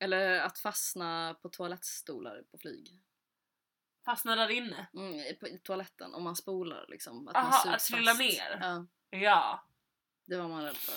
Eller 0.00 0.40
att 0.40 0.58
fastna 0.58 1.34
på 1.42 1.48
toalettstolar 1.48 2.42
på 2.50 2.58
flyg. 2.58 3.02
Fastnar 4.04 4.36
där 4.36 4.50
inne? 4.50 4.88
Mm, 4.94 5.14
i- 5.14 5.34
på, 5.40 5.48
I 5.48 5.58
toaletten, 5.58 6.14
om 6.14 6.22
man 6.22 6.36
spolar 6.36 6.86
liksom. 6.88 7.28
Att 7.28 7.36
Aha, 7.36 7.62
man 7.66 7.74
att 7.74 7.80
trilla 7.80 8.10
fast. 8.10 8.20
ner? 8.20 8.58
Ja, 8.60 8.86
Ja. 9.10 9.64
det 10.26 10.36
var 10.36 10.48
man 10.48 10.64
rädd 10.64 10.76
för. 10.76 10.94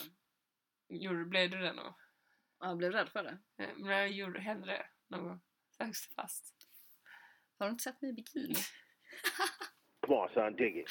Gjorde, 0.90 1.26
blev 1.26 1.50
du 1.50 1.58
det 1.62 1.74
någon 1.74 1.86
gång? 1.86 1.94
Ja, 2.60 2.68
Jag 2.68 2.78
blev 2.78 2.92
rädd 2.92 3.10
för 3.10 3.24
det. 3.24 3.38
Men 3.78 3.92
jag 3.92 4.12
gjorde 4.12 4.40
hellre 4.42 4.66
det 4.78 4.88
någon 5.08 5.24
gång. 5.28 5.42
Sögs 5.78 6.10
fast. 6.16 6.54
Har 7.60 7.66
du 7.66 7.72
inte 7.72 7.84
sett 7.84 8.02
mig 8.02 8.12
i 8.12 8.14
bikini? 8.14 8.56
Come 10.06 10.16
on, 10.20 10.30
son, 10.34 10.56
dig 10.56 10.80
it. 10.80 10.90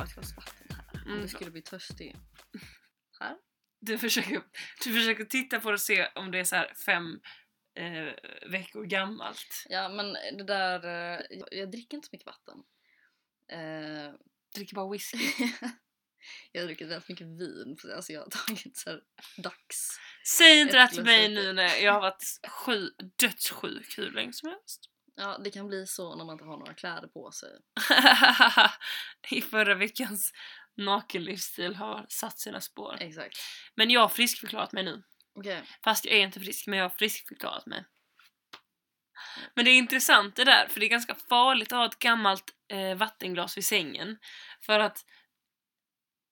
Har 0.00 0.06
ett 0.06 0.14
glas 0.14 0.36
vatten 0.36 0.66
här. 0.76 1.02
Om 1.04 1.10
Mm. 1.10 1.22
du 1.22 1.28
skulle 1.28 1.50
bli 1.50 1.62
törstig. 1.62 2.16
Här? 3.20 3.36
Du 3.80 3.98
försöker, 3.98 4.42
du 4.84 4.94
försöker 4.94 5.24
titta 5.24 5.60
på 5.60 5.68
det 5.70 5.74
och 5.74 5.80
se 5.80 6.08
om 6.14 6.30
det 6.30 6.38
är 6.38 6.44
så 6.44 6.56
här 6.56 6.74
fem 6.86 7.20
eh, 7.74 8.14
veckor 8.50 8.84
gammalt. 8.84 9.66
Ja 9.68 9.88
men 9.88 10.12
det 10.12 10.44
där, 10.44 10.84
eh, 10.84 11.20
jag, 11.30 11.48
jag 11.50 11.70
dricker 11.70 11.96
inte 11.96 12.06
så 12.08 12.10
mycket 12.12 12.26
vatten. 12.26 12.58
Eh, 13.52 14.14
Dricker 14.54 14.74
bara 14.74 14.90
whisky. 14.92 15.18
jag 16.52 16.62
har 16.62 16.66
druckit 16.66 16.88
väldigt 16.88 17.08
mycket 17.08 17.26
vin, 17.26 17.76
alltså 17.96 18.12
jag 18.12 18.20
har 18.20 18.30
tagit 18.46 18.76
så 18.76 18.90
här 18.90 19.00
dags. 19.36 19.98
Säg 20.26 20.60
inte 20.60 20.74
det 20.74 20.80
här 20.80 20.88
till 20.88 21.04
mig 21.04 21.28
nu 21.28 21.52
när 21.52 21.76
jag 21.76 21.92
har 21.92 22.00
varit 22.00 22.40
sju, 22.48 22.90
dödssjuk 23.16 23.98
hur 23.98 24.10
länge 24.10 24.32
som 24.32 24.48
helst. 24.48 24.89
Ja 25.16 25.38
det 25.38 25.50
kan 25.50 25.66
bli 25.66 25.86
så 25.86 26.16
när 26.16 26.24
man 26.24 26.32
inte 26.32 26.44
har 26.44 26.56
några 26.56 26.74
kläder 26.74 27.08
på 27.08 27.30
sig. 27.30 27.48
I 29.30 29.42
förra 29.42 29.74
veckans 29.74 30.32
nakenlivsstil 30.76 31.74
har 31.74 32.06
satt 32.08 32.38
sina 32.38 32.60
spår. 32.60 32.96
Exakt. 33.00 33.38
Men 33.74 33.90
jag 33.90 34.00
har 34.00 34.08
friskförklarat 34.08 34.72
mig 34.72 34.84
nu. 34.84 35.02
Okej. 35.34 35.62
Fast 35.84 36.04
jag 36.04 36.14
är 36.14 36.22
inte 36.22 36.40
frisk, 36.40 36.66
men 36.66 36.78
jag 36.78 36.84
har 36.84 36.96
friskförklarat 36.96 37.66
mig. 37.66 37.84
Men 39.54 39.64
det 39.64 39.70
är 39.70 39.78
intressant 39.78 40.36
det 40.36 40.44
där, 40.44 40.66
för 40.68 40.80
det 40.80 40.86
är 40.86 40.90
ganska 40.90 41.14
farligt 41.14 41.72
att 41.72 41.78
ha 41.78 41.86
ett 41.86 41.98
gammalt 41.98 42.44
eh, 42.72 42.94
vattenglas 42.94 43.56
vid 43.56 43.64
sängen. 43.64 44.18
För 44.60 44.80
att 44.80 45.04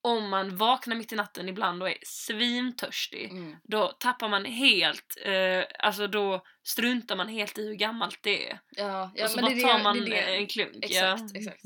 om 0.08 0.28
man 0.30 0.56
vaknar 0.56 0.96
mitt 0.96 1.12
i 1.12 1.16
natten 1.16 1.48
ibland 1.48 1.82
och 1.82 1.88
är 1.90 1.96
svintörstig, 2.02 3.30
Mm. 3.30 3.56
då 3.64 3.88
tappar 3.88 4.28
man 4.28 4.44
helt, 4.44 5.16
eh, 5.24 5.64
alltså 5.78 6.06
då 6.06 6.42
struntar 6.62 7.16
man 7.16 7.28
helt 7.28 7.58
i 7.58 7.66
hur 7.66 7.74
gammalt 7.74 8.18
det 8.22 8.50
är. 8.50 8.60
Ja, 8.70 9.12
ja 9.14 9.24
och 9.24 9.30
så 9.30 9.36
men 9.36 9.44
bara 9.44 9.54
det 9.54 9.60
tar 9.62 9.78
det, 9.78 9.84
man 9.84 9.96
det 9.96 10.10
det. 10.10 10.36
en 10.36 10.46
klunk. 10.46 10.76
Exakt, 10.84 11.22
ja. 11.34 11.38
exakt. 11.40 11.60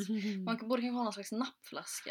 Man 0.47 0.57
borde 0.69 0.83
kanske 0.83 0.97
ha 0.97 1.05
någon 1.05 1.13
slags 1.13 1.33
nappflaska. 1.33 2.11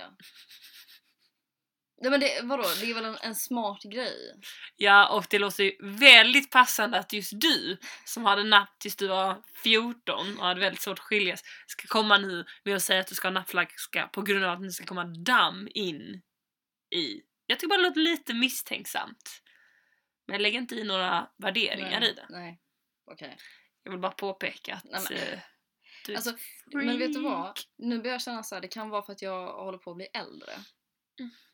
Ja 2.04 2.10
men 2.10 2.20
det, 2.20 2.42
vadå, 2.44 2.64
det 2.80 2.90
är 2.92 2.94
väl 2.94 3.06
en, 3.06 3.18
en 3.22 3.36
smart 3.36 3.84
grej? 3.84 4.40
Ja, 4.76 5.10
och 5.10 5.26
det 5.30 5.40
låter 5.40 5.64
ju 5.64 5.76
väldigt 5.82 6.52
passande 6.52 7.00
att 7.00 7.14
just 7.14 7.32
du, 7.36 7.78
som 8.06 8.26
hade 8.26 8.44
napp 8.44 8.80
tills 8.80 8.96
du 8.96 9.08
var 9.08 9.44
14 9.64 10.38
och 10.38 10.46
hade 10.46 10.60
väldigt 10.60 10.82
svårt 10.82 11.00
att 11.00 11.06
skiljas, 11.06 11.42
ska 11.68 11.88
komma 11.88 12.18
nu 12.18 12.46
med 12.64 12.76
att 12.76 12.84
säga 12.84 13.00
att 13.00 13.08
du 13.08 13.16
ska 13.16 13.28
ha 13.28 13.34
nappflaska 13.34 14.08
på 14.14 14.22
grund 14.22 14.46
av 14.46 14.52
att 14.52 14.64
det 14.64 14.72
ska 14.72 14.86
komma 14.86 15.04
damm 15.04 15.68
in 15.74 16.22
i. 16.96 17.22
Jag 17.46 17.60
tycker 17.60 17.70
bara 17.70 17.78
det 17.78 17.88
låter 17.88 18.02
lite 18.02 18.34
misstänksamt. 18.34 19.42
Men 20.28 20.42
lägger 20.42 20.60
inte 20.60 20.76
i 20.76 20.84
några 20.84 21.30
värderingar 21.38 22.00
nej, 22.00 22.10
i 22.10 22.14
det. 22.14 22.26
Nej, 22.30 22.60
okej. 23.12 23.38
Jag 23.84 23.92
vill 23.92 24.00
bara 24.02 24.12
påpeka 24.12 24.76
att 24.76 24.84
Nej, 24.84 25.02
men- 25.10 25.18
eh, 25.18 25.40
du 26.06 26.12
är 26.12 26.16
Alltså, 26.16 26.30
ett 26.32 26.40
Men 26.74 27.00
vet 27.00 27.14
du 27.14 27.22
vad? 27.22 27.44
freak. 27.44 27.68
Nu 27.78 27.98
börjar 27.98 28.14
jag 28.14 28.22
känna 28.22 28.44
så 28.44 28.56
här, 28.56 28.62
det 28.62 28.68
kan 28.68 28.90
vara 28.90 29.04
för 29.04 29.14
att 29.14 29.22
jag 29.22 29.54
håller 29.54 29.78
på 29.78 29.92
att 29.92 29.98
bli 29.98 30.06
äldre. 30.06 30.52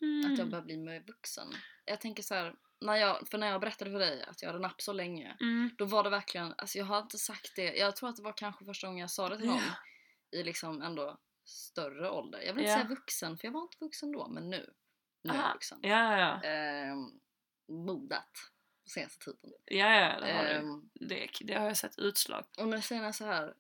Mm. 0.02 0.32
Att 0.34 0.40
jag 0.40 0.50
börjar 0.50 0.66
bli 0.66 0.78
mer 0.78 1.00
vuxen. 1.08 1.48
Jag 1.86 2.02
tänker 2.02 2.24
så 2.24 2.36
här, 2.36 2.56
när 2.82 2.96
jag, 2.96 3.28
för 3.28 3.38
när 3.38 3.48
jag 3.48 3.62
berättade 3.62 3.92
för 3.92 4.00
dig 4.00 4.24
att 4.24 4.42
jag 4.42 4.50
hade 4.50 4.60
napp 4.62 4.82
så 4.82 4.94
länge, 4.94 5.38
Mm. 5.42 5.70
då 5.78 5.86
var 5.86 6.04
det 6.04 6.10
verkligen, 6.10 6.54
alltså 6.58 6.78
jag 6.78 6.86
har 6.86 7.00
inte 7.02 7.18
sagt 7.18 7.56
det, 7.56 7.76
jag 7.76 7.96
tror 7.96 8.10
att 8.10 8.16
det 8.16 8.22
var 8.24 8.34
kanske 8.38 8.66
första 8.66 8.88
gången 8.88 9.02
jag 9.02 9.12
sa 9.12 9.30
det 9.30 9.38
till 9.38 9.48
någon 9.48 9.58
Ja. 10.32 10.40
i 10.40 10.44
liksom 10.44 10.82
ändå 10.82 11.18
större 11.46 12.10
ålder. 12.10 12.42
Jag 12.42 12.54
vill 12.54 12.64
inte 12.64 12.72
Ja. 12.72 12.78
säga 12.78 12.88
vuxen, 12.90 13.38
för 13.38 13.48
jag 13.48 13.52
var 13.52 13.62
inte 13.62 13.78
vuxen 13.80 14.12
då, 14.12 14.28
men 14.28 14.50
nu. 14.50 14.74
Nu 15.24 15.30
är 15.32 15.36
jag 15.36 15.44
Aha. 15.44 15.54
vuxen. 15.54 15.80
Ja, 15.82 16.18
ja, 16.20 16.42
Ehm, 16.50 17.20
modat 17.68 18.32
på 18.84 18.90
senaste 18.90 19.26
tiden. 19.26 19.52
ja, 19.66 19.94
ja, 19.94 20.20
det 20.20 20.34
har 20.34 20.44
du. 20.44 20.50
Ehm, 20.50 20.90
Det, 20.94 21.30
det 21.42 21.54
har 21.54 21.66
jag 21.66 21.78
sett 21.78 22.00
utslag. 22.00 22.46
och 22.58 22.84
säger 22.84 23.04
jag 23.04 23.16
så 23.16 23.26
här, 23.26 23.54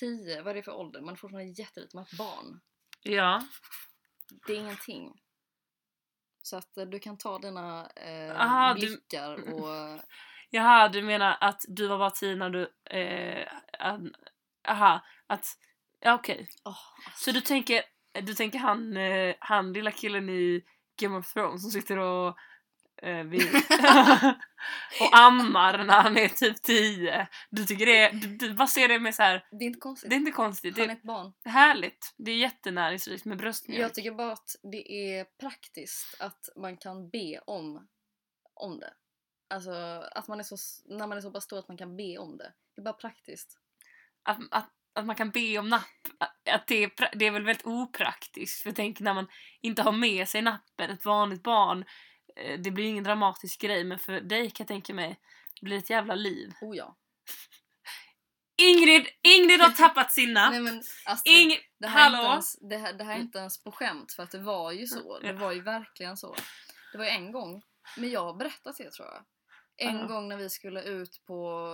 10, 0.00 0.42
vad 0.42 0.50
är 0.50 0.54
det 0.54 0.62
för 0.62 0.72
ålder? 0.72 1.00
Man 1.00 1.12
är 1.14 1.16
fortfarande 1.16 1.50
jätteliten, 1.62 1.90
man 1.98 2.04
är 2.04 2.12
ett 2.12 2.18
barn. 2.18 2.60
Ja. 3.02 3.46
Det 4.46 4.52
är 4.52 4.56
ingenting. 4.56 5.20
Så 6.48 6.56
att 6.56 6.76
eh, 6.76 6.84
du 6.84 6.98
kan 6.98 7.18
ta 7.18 7.38
dina 7.38 7.88
eh, 7.96 8.40
Aha, 8.40 8.74
du- 8.74 8.80
blickar 8.80 9.52
och... 9.54 10.00
Jaha, 10.50 10.88
du 10.88 11.02
menar 11.02 11.36
att 11.40 11.64
du 11.68 11.86
var 11.86 11.98
bara 11.98 12.10
tio 12.10 12.36
när 12.36 12.50
du... 12.50 12.72
Eh, 12.90 13.48
an- 13.78 14.14
aha, 14.68 15.00
att... 15.26 15.46
Ja, 16.00 16.14
okej. 16.14 16.48
Åh, 16.64 16.78
Så 17.16 17.30
du 17.30 17.40
tänker, 17.40 17.82
du 18.22 18.34
tänker 18.34 18.58
han, 18.58 18.96
eh, 18.96 19.34
han 19.38 19.72
lilla 19.72 19.90
killen 19.90 20.28
i 20.28 20.64
Game 21.00 21.18
of 21.18 21.32
Thrones 21.32 21.62
som 21.62 21.70
sitter 21.70 21.96
och... 21.98 22.36
Eh, 23.02 23.22
vid, 23.24 23.42
och 25.00 25.18
ammar 25.18 25.84
när 25.84 26.02
han 26.02 26.16
är 26.16 26.28
typ 26.28 26.62
tio. 26.62 27.28
Du 27.50 27.64
tycker 27.64 27.86
det 27.86 27.98
är... 27.98 28.12
Du, 28.12 28.36
du 28.36 28.54
bara 28.54 28.68
ser 28.68 28.88
det 28.88 28.98
med 28.98 29.14
så 29.14 29.22
här. 29.22 29.46
det 29.50 29.64
är 29.64 29.66
inte 29.66 29.80
konstigt. 29.80 30.10
Det 30.10 30.16
är 30.16 30.18
inte 30.18 30.32
konstigt. 30.32 30.74
Det 30.74 30.80
Han 30.80 30.90
är 30.90 30.94
är 30.94 30.96
ett 30.98 31.02
barn. 31.02 31.32
härligt. 31.44 32.14
Det 32.16 32.30
är 32.30 32.36
jättenäringsrikt 32.36 33.24
med 33.24 33.38
bröstmjölk. 33.38 33.82
Jag 33.82 33.94
tycker 33.94 34.10
bara 34.10 34.32
att 34.32 34.56
det 34.72 34.92
är 34.92 35.24
praktiskt 35.24 36.20
att 36.20 36.48
man 36.56 36.76
kan 36.76 37.10
be 37.10 37.38
om, 37.46 37.88
om 38.54 38.80
det. 38.80 38.92
Alltså 39.54 39.72
att 40.14 40.28
man 40.28 40.38
är 40.40 40.44
så, 40.44 40.56
när 40.84 41.06
man 41.06 41.18
är 41.18 41.22
så 41.22 41.30
pass 41.32 41.44
stor 41.44 41.58
att 41.58 41.68
man 41.68 41.76
kan 41.76 41.96
be 41.96 42.18
om 42.18 42.36
det. 42.36 42.52
Det 42.76 42.80
är 42.80 42.84
bara 42.84 42.94
praktiskt. 42.94 43.58
att, 44.22 44.38
att, 44.50 44.70
att 44.94 45.06
man 45.06 45.16
kan 45.16 45.30
be 45.30 45.58
om 45.58 45.68
napp, 45.68 45.84
att 46.50 46.66
det 46.66 46.84
är, 46.84 47.18
det 47.18 47.26
är 47.26 47.30
väl 47.30 47.44
väldigt 47.44 47.66
opraktiskt. 47.66 48.62
För 48.62 48.72
tänker 48.72 49.04
när 49.04 49.14
man 49.14 49.28
inte 49.60 49.82
har 49.82 49.92
med 49.92 50.28
sig 50.28 50.42
nappen, 50.42 50.90
ett 50.90 51.04
vanligt 51.04 51.42
barn, 51.42 51.84
det 52.58 52.70
blir 52.70 52.84
ju 52.84 52.90
ingen 52.90 53.04
dramatisk 53.04 53.60
grej, 53.60 53.84
men 53.84 53.98
för 53.98 54.20
dig 54.20 54.50
kan 54.50 54.64
jag 54.64 54.68
tänka 54.68 54.94
mig, 54.94 55.20
det 55.60 55.64
blir 55.64 55.78
ett 55.78 55.90
jävla 55.90 56.14
liv. 56.14 56.52
Oh 56.60 56.76
ja. 56.76 56.96
Ingrid, 58.62 59.06
Ingrid 59.22 59.60
har 59.60 59.70
tappat 59.76 60.12
sin 60.12 60.32
napp! 60.32 60.50
Nej 60.52 60.60
men 60.60 60.82
Astrid, 61.04 61.34
Ingrid, 61.34 61.58
det, 61.78 61.86
här 61.88 62.30
ens, 62.32 62.56
det, 62.58 62.76
här, 62.76 62.92
det 62.92 63.04
här 63.04 63.14
är 63.16 63.20
inte 63.20 63.38
ens 63.38 63.64
på 63.64 63.72
skämt 63.72 64.12
för 64.12 64.22
att 64.22 64.30
det 64.30 64.38
var 64.38 64.72
ju 64.72 64.86
så. 64.86 65.18
Det 65.18 65.26
Ja. 65.26 65.32
var 65.32 65.52
ju 65.52 65.60
verkligen 65.60 66.16
så. 66.16 66.36
Det 66.92 66.98
var 66.98 67.04
ju 67.04 67.10
en 67.10 67.32
gång, 67.32 67.62
men 67.96 68.10
jag 68.10 68.24
har 68.24 68.34
berättat 68.34 68.76
det 68.76 68.90
tror 68.90 69.08
jag. 69.08 69.24
En 69.90 69.96
Ja. 69.98 70.06
gång 70.06 70.28
när 70.28 70.36
vi 70.36 70.50
skulle 70.50 70.82
ut 70.82 71.22
på, 71.26 71.66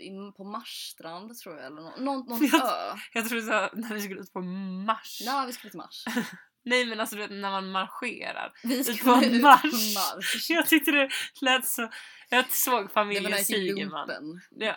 in, 0.00 0.32
på 0.32 0.44
Marstrand 0.44 1.38
tror 1.38 1.56
jag, 1.56 1.66
eller 1.66 1.82
nå- 1.82 1.96
någon, 1.98 2.26
någon 2.26 2.46
Jag- 2.52 2.90
ö. 2.92 2.96
Jag 3.12 3.28
du 3.28 3.42
sa 3.42 3.70
när 3.74 3.94
vi 3.94 4.00
skulle 4.00 4.20
ut 4.20 4.32
på 4.32 4.40
marsch. 4.40 5.22
Nej, 5.26 5.46
vi 5.46 5.52
skulle 5.52 5.70
till 5.70 5.78
Mars. 5.78 6.04
Nej 6.66 6.86
men 6.86 7.00
alltså 7.00 7.16
du 7.16 7.22
vet 7.22 7.30
när 7.30 7.50
man 7.50 7.70
marscherar. 7.70 8.52
Vi 8.62 8.80
Ut 8.80 8.86
skulle 8.86 9.18
på 9.18 9.24
ut 9.24 9.42
marsch. 9.42 9.94
marsch. 9.94 10.50
Jag 10.50 10.66
tyckte 10.66 10.90
det 10.90 11.10
lät 11.40 11.66
så... 11.66 11.90
Jag 12.28 12.52
såg 12.52 12.82
Det 12.84 12.92
familjen 12.92 13.34
i 13.34 13.44
Sigerman. 13.44 14.40
Ja. 14.50 14.76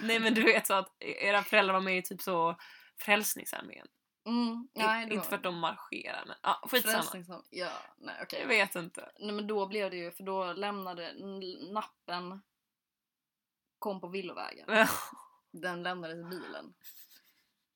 Nej 0.00 0.20
men 0.20 0.34
du 0.34 0.42
vet 0.42 0.66
så 0.66 0.74
att 0.74 0.96
era 1.00 1.42
föräldrar 1.42 1.74
var 1.74 1.80
med 1.80 1.98
i 1.98 2.02
typ 2.02 2.22
så 2.22 2.56
Frälsningsarmén. 2.98 3.86
Mm, 4.26 4.68
nej, 4.74 5.06
det 5.06 5.14
inte 5.14 5.28
för 5.28 5.36
att 5.36 5.42
de 5.42 5.58
marscherar 5.58 6.24
men 6.26 6.36
ja, 6.42 6.68
skitsamma. 6.70 7.42
Ja, 7.50 7.72
nej 7.98 8.14
okej. 8.22 8.40
Jag 8.40 8.48
vet 8.48 8.74
inte. 8.74 9.10
Nej 9.18 9.32
men 9.32 9.46
då 9.46 9.66
blev 9.66 9.90
det 9.90 9.96
ju, 9.96 10.12
för 10.12 10.22
då 10.24 10.52
lämnade 10.52 11.12
nappen 11.72 12.42
kom 13.78 14.00
på 14.00 14.08
villovägar. 14.08 14.90
Den 15.52 15.82
lämnades 15.82 16.18
i 16.18 16.24
bilen. 16.24 16.74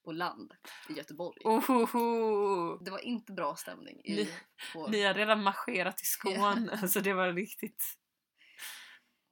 På 0.05 0.13
land 0.13 0.53
i 0.89 0.93
Göteborg. 0.93 1.41
Ohoho. 1.45 2.79
Det 2.85 2.91
var 2.91 2.99
inte 2.99 3.33
bra 3.33 3.57
stämning 3.57 4.01
i, 4.05 4.15
Ni- 4.17 4.29
på... 4.73 4.87
Ni 4.89 5.03
har 5.03 5.15
redan 5.15 5.43
marscherat 5.43 6.03
i 6.03 6.05
Skåne 6.05 6.89
så 6.89 7.01
det 7.01 7.13
var 7.13 7.33
riktigt... 7.33 7.85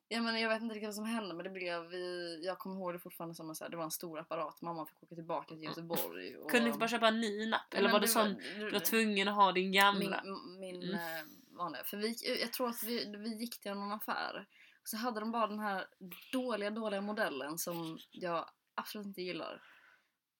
Ja, 0.09 0.21
men 0.21 0.41
jag 0.41 0.49
vet 0.49 0.63
inte 0.63 0.75
riktigt 0.75 0.89
vad 0.89 0.95
som 0.95 1.05
hände 1.05 1.35
men 1.35 1.45
det 1.45 1.51
blev 1.51 1.83
vi, 1.83 2.41
jag 2.45 2.59
kommer 2.59 2.77
ihåg 2.77 2.93
det 2.95 2.99
fortfarande 2.99 3.35
som 3.35 3.55
här, 3.61 3.69
det 3.69 3.77
var 3.77 3.85
en 3.85 3.91
stor 3.91 4.19
apparat. 4.19 4.63
Mamma 4.63 4.87
fick 4.87 5.03
åka 5.03 5.15
tillbaka 5.15 5.55
till 5.55 5.63
Göteborg. 5.65 6.37
Och, 6.37 6.51
Kunde 6.51 6.65
ni 6.65 6.67
inte 6.69 6.79
bara 6.79 6.89
köpa 6.89 7.09
en 7.09 7.21
ny 7.21 7.47
napp? 7.47 7.75
Eller 7.75 7.93
var 7.93 8.01
det 8.01 8.09
sån 8.09 8.35
du 8.59 8.71
var 8.71 8.81
tvungen 8.81 9.29
att 9.29 9.35
ha 9.35 9.53
din 9.53 9.73
gamla? 9.73 10.23
Min, 10.25 10.61
min 10.61 10.83
Mm. 10.83 10.95
eh, 10.95 11.25
vanliga. 11.59 11.85
För 11.85 11.97
vi, 11.97 12.39
jag 12.41 12.53
tror 12.53 12.69
att 12.69 12.83
vi, 12.83 13.17
vi 13.17 13.37
gick 13.41 13.61
till 13.61 13.75
någon 13.75 13.93
affär. 13.93 14.47
Så 14.85 14.97
hade 14.97 15.21
de 15.21 15.33
bara 15.33 15.47
den 15.47 15.59
här 15.59 15.87
dåliga, 16.33 16.71
dåliga 16.71 17.01
modellen 17.01 17.59
som 17.59 17.99
jag 18.11 18.51
absolut 18.75 19.07
inte 19.07 19.23
gillar. 19.23 19.63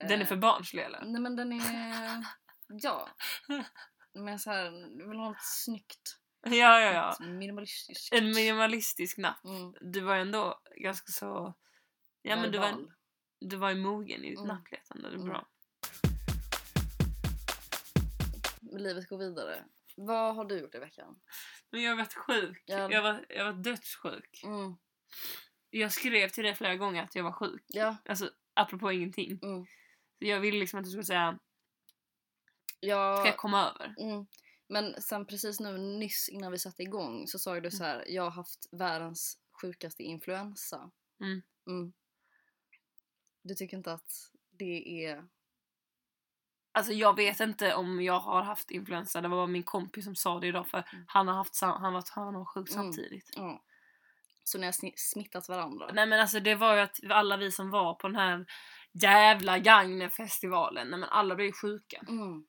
Den 0.09 0.19
är 0.19 0.21
Eh, 0.21 0.27
för 0.27 0.37
barnslig 0.37 0.83
eller? 0.83 1.05
Nej 1.05 1.21
men 1.21 1.37
den 1.37 1.53
är... 1.53 2.25
Ja. 2.83 3.09
Men 4.15 4.39
så 4.39 4.51
här, 4.51 4.65
jag 5.01 5.09
vill 5.09 5.19
ha 5.19 5.29
något 5.29 5.43
snyggt. 5.43 6.19
Ja, 6.43 6.81
ja, 6.81 6.93
ja. 7.21 7.27
Minimalistisk. 7.27 8.13
En 8.13 8.25
minimalistisk 8.31 9.19
napp. 9.19 9.45
Mm. 9.45 9.75
Du 9.81 10.01
var 10.01 10.17
ändå 10.17 10.61
ganska 10.77 11.13
så... 11.13 11.55
Ja 12.23 12.37
men 12.37 12.53
du 12.53 12.59
var, 12.59 12.75
du 13.41 13.57
var 13.57 13.71
ju 13.71 13.77
mogen 13.77 14.25
i 14.25 14.31
ditt 14.31 14.39
Mm. 14.39 14.49
nappletande, 14.49 15.09
det 15.09 15.15
är 15.15 15.19
Mm. 15.19 15.29
bra. 15.29 15.49
Livet 18.79 19.09
går 19.09 19.19
vidare. 19.19 19.65
Vad 19.97 20.35
har 20.35 20.45
du 20.45 20.59
gjort 20.61 20.75
i 20.75 20.79
veckan? 20.79 21.21
Men 21.71 21.83
jag 21.83 21.91
har 21.91 21.97
varit 21.97 22.15
sjuk. 22.15 22.63
Ja. 22.67 22.91
Jag, 22.93 23.03
var, 23.03 23.27
jag 23.29 23.45
var 23.45 23.53
dödssjuk. 23.53 24.41
Mm. 24.45 24.77
Jag 25.71 25.93
skrev 25.93 26.29
till 26.29 26.45
dig 26.45 26.55
flera 26.55 26.77
gånger 26.77 27.03
att 27.03 27.15
jag 27.15 27.25
var 27.25 27.33
sjuk. 27.33 27.63
Ja. 27.67 27.97
Alltså 28.09 28.31
apropå 28.55 28.93
ingenting. 28.93 29.39
Mm. 29.43 29.67
Jag 30.23 30.41
ville 30.41 30.59
liksom 30.59 30.79
att 30.79 30.85
du 30.85 30.91
skulle 30.91 31.05
säga, 31.05 31.39
ska 32.67 32.87
Jag, 32.87 33.27
jag 33.27 33.37
komma 33.37 33.71
över? 33.71 33.95
mm. 33.99 34.27
Men 34.69 35.03
sen 35.03 35.27
precis 35.27 35.61
nu 35.61 35.79
nyss 35.79 36.29
innan 36.29 36.53
vi 36.53 36.59
satte 36.59 36.83
igång 36.83 37.27
så 37.27 37.39
sa 37.39 37.61
du 37.61 37.71
så 37.71 37.85
här, 37.85 38.05
jag 38.09 38.23
har 38.23 38.31
haft 38.31 38.69
världens 38.73 39.39
sjukaste 39.63 40.03
influensa. 40.03 40.91
Mm. 41.21 41.43
Mm. 41.67 41.93
Du 43.43 43.55
tycker 43.55 43.77
inte 43.77 43.93
att 43.93 44.31
det 44.51 45.05
är... 45.07 45.25
Alltså 46.73 46.93
jag 46.93 47.17
vet 47.17 47.41
inte 47.41 47.75
om 47.75 48.01
jag 48.03 48.21
har 48.21 48.43
haft 48.43 48.71
influensa. 48.71 49.21
Det 49.21 49.29
var 49.29 49.47
min 49.47 49.63
kompis 49.63 50.05
som 50.05 50.17
sa 50.17 50.41
det 50.41 50.47
idag 50.47 50.69
för 50.69 50.85
Mm. 50.93 51.05
han 51.09 51.29
har 51.29 51.35
haft 51.35 51.61
han 51.61 51.93
var, 51.93 52.05
han 52.15 52.35
var 52.35 52.45
sjuk 52.45 52.71
Mm. 52.71 52.83
samtidigt. 52.83 53.31
Så 54.45 54.59
ni 54.59 54.67
har 54.67 54.93
smittat 54.97 55.49
varandra? 55.49 55.91
Nej 55.93 56.07
men 56.07 56.21
alltså 56.21 56.41
det 56.41 56.55
var 56.55 56.75
ju 56.75 56.81
att 56.81 56.99
alla 57.11 57.37
vi 57.37 57.53
som 57.53 57.71
var 57.71 57.95
på 57.95 58.09
den 58.09 58.17
här 58.17 58.47
jävla 58.93 59.59
Gagne-festivalen, 59.59 60.89
nej 60.91 60.99
men 60.99 61.09
alla 61.09 61.35
blev 61.35 61.47
ju 61.47 61.53
sjuka. 61.53 62.05
Mm. 62.09 62.47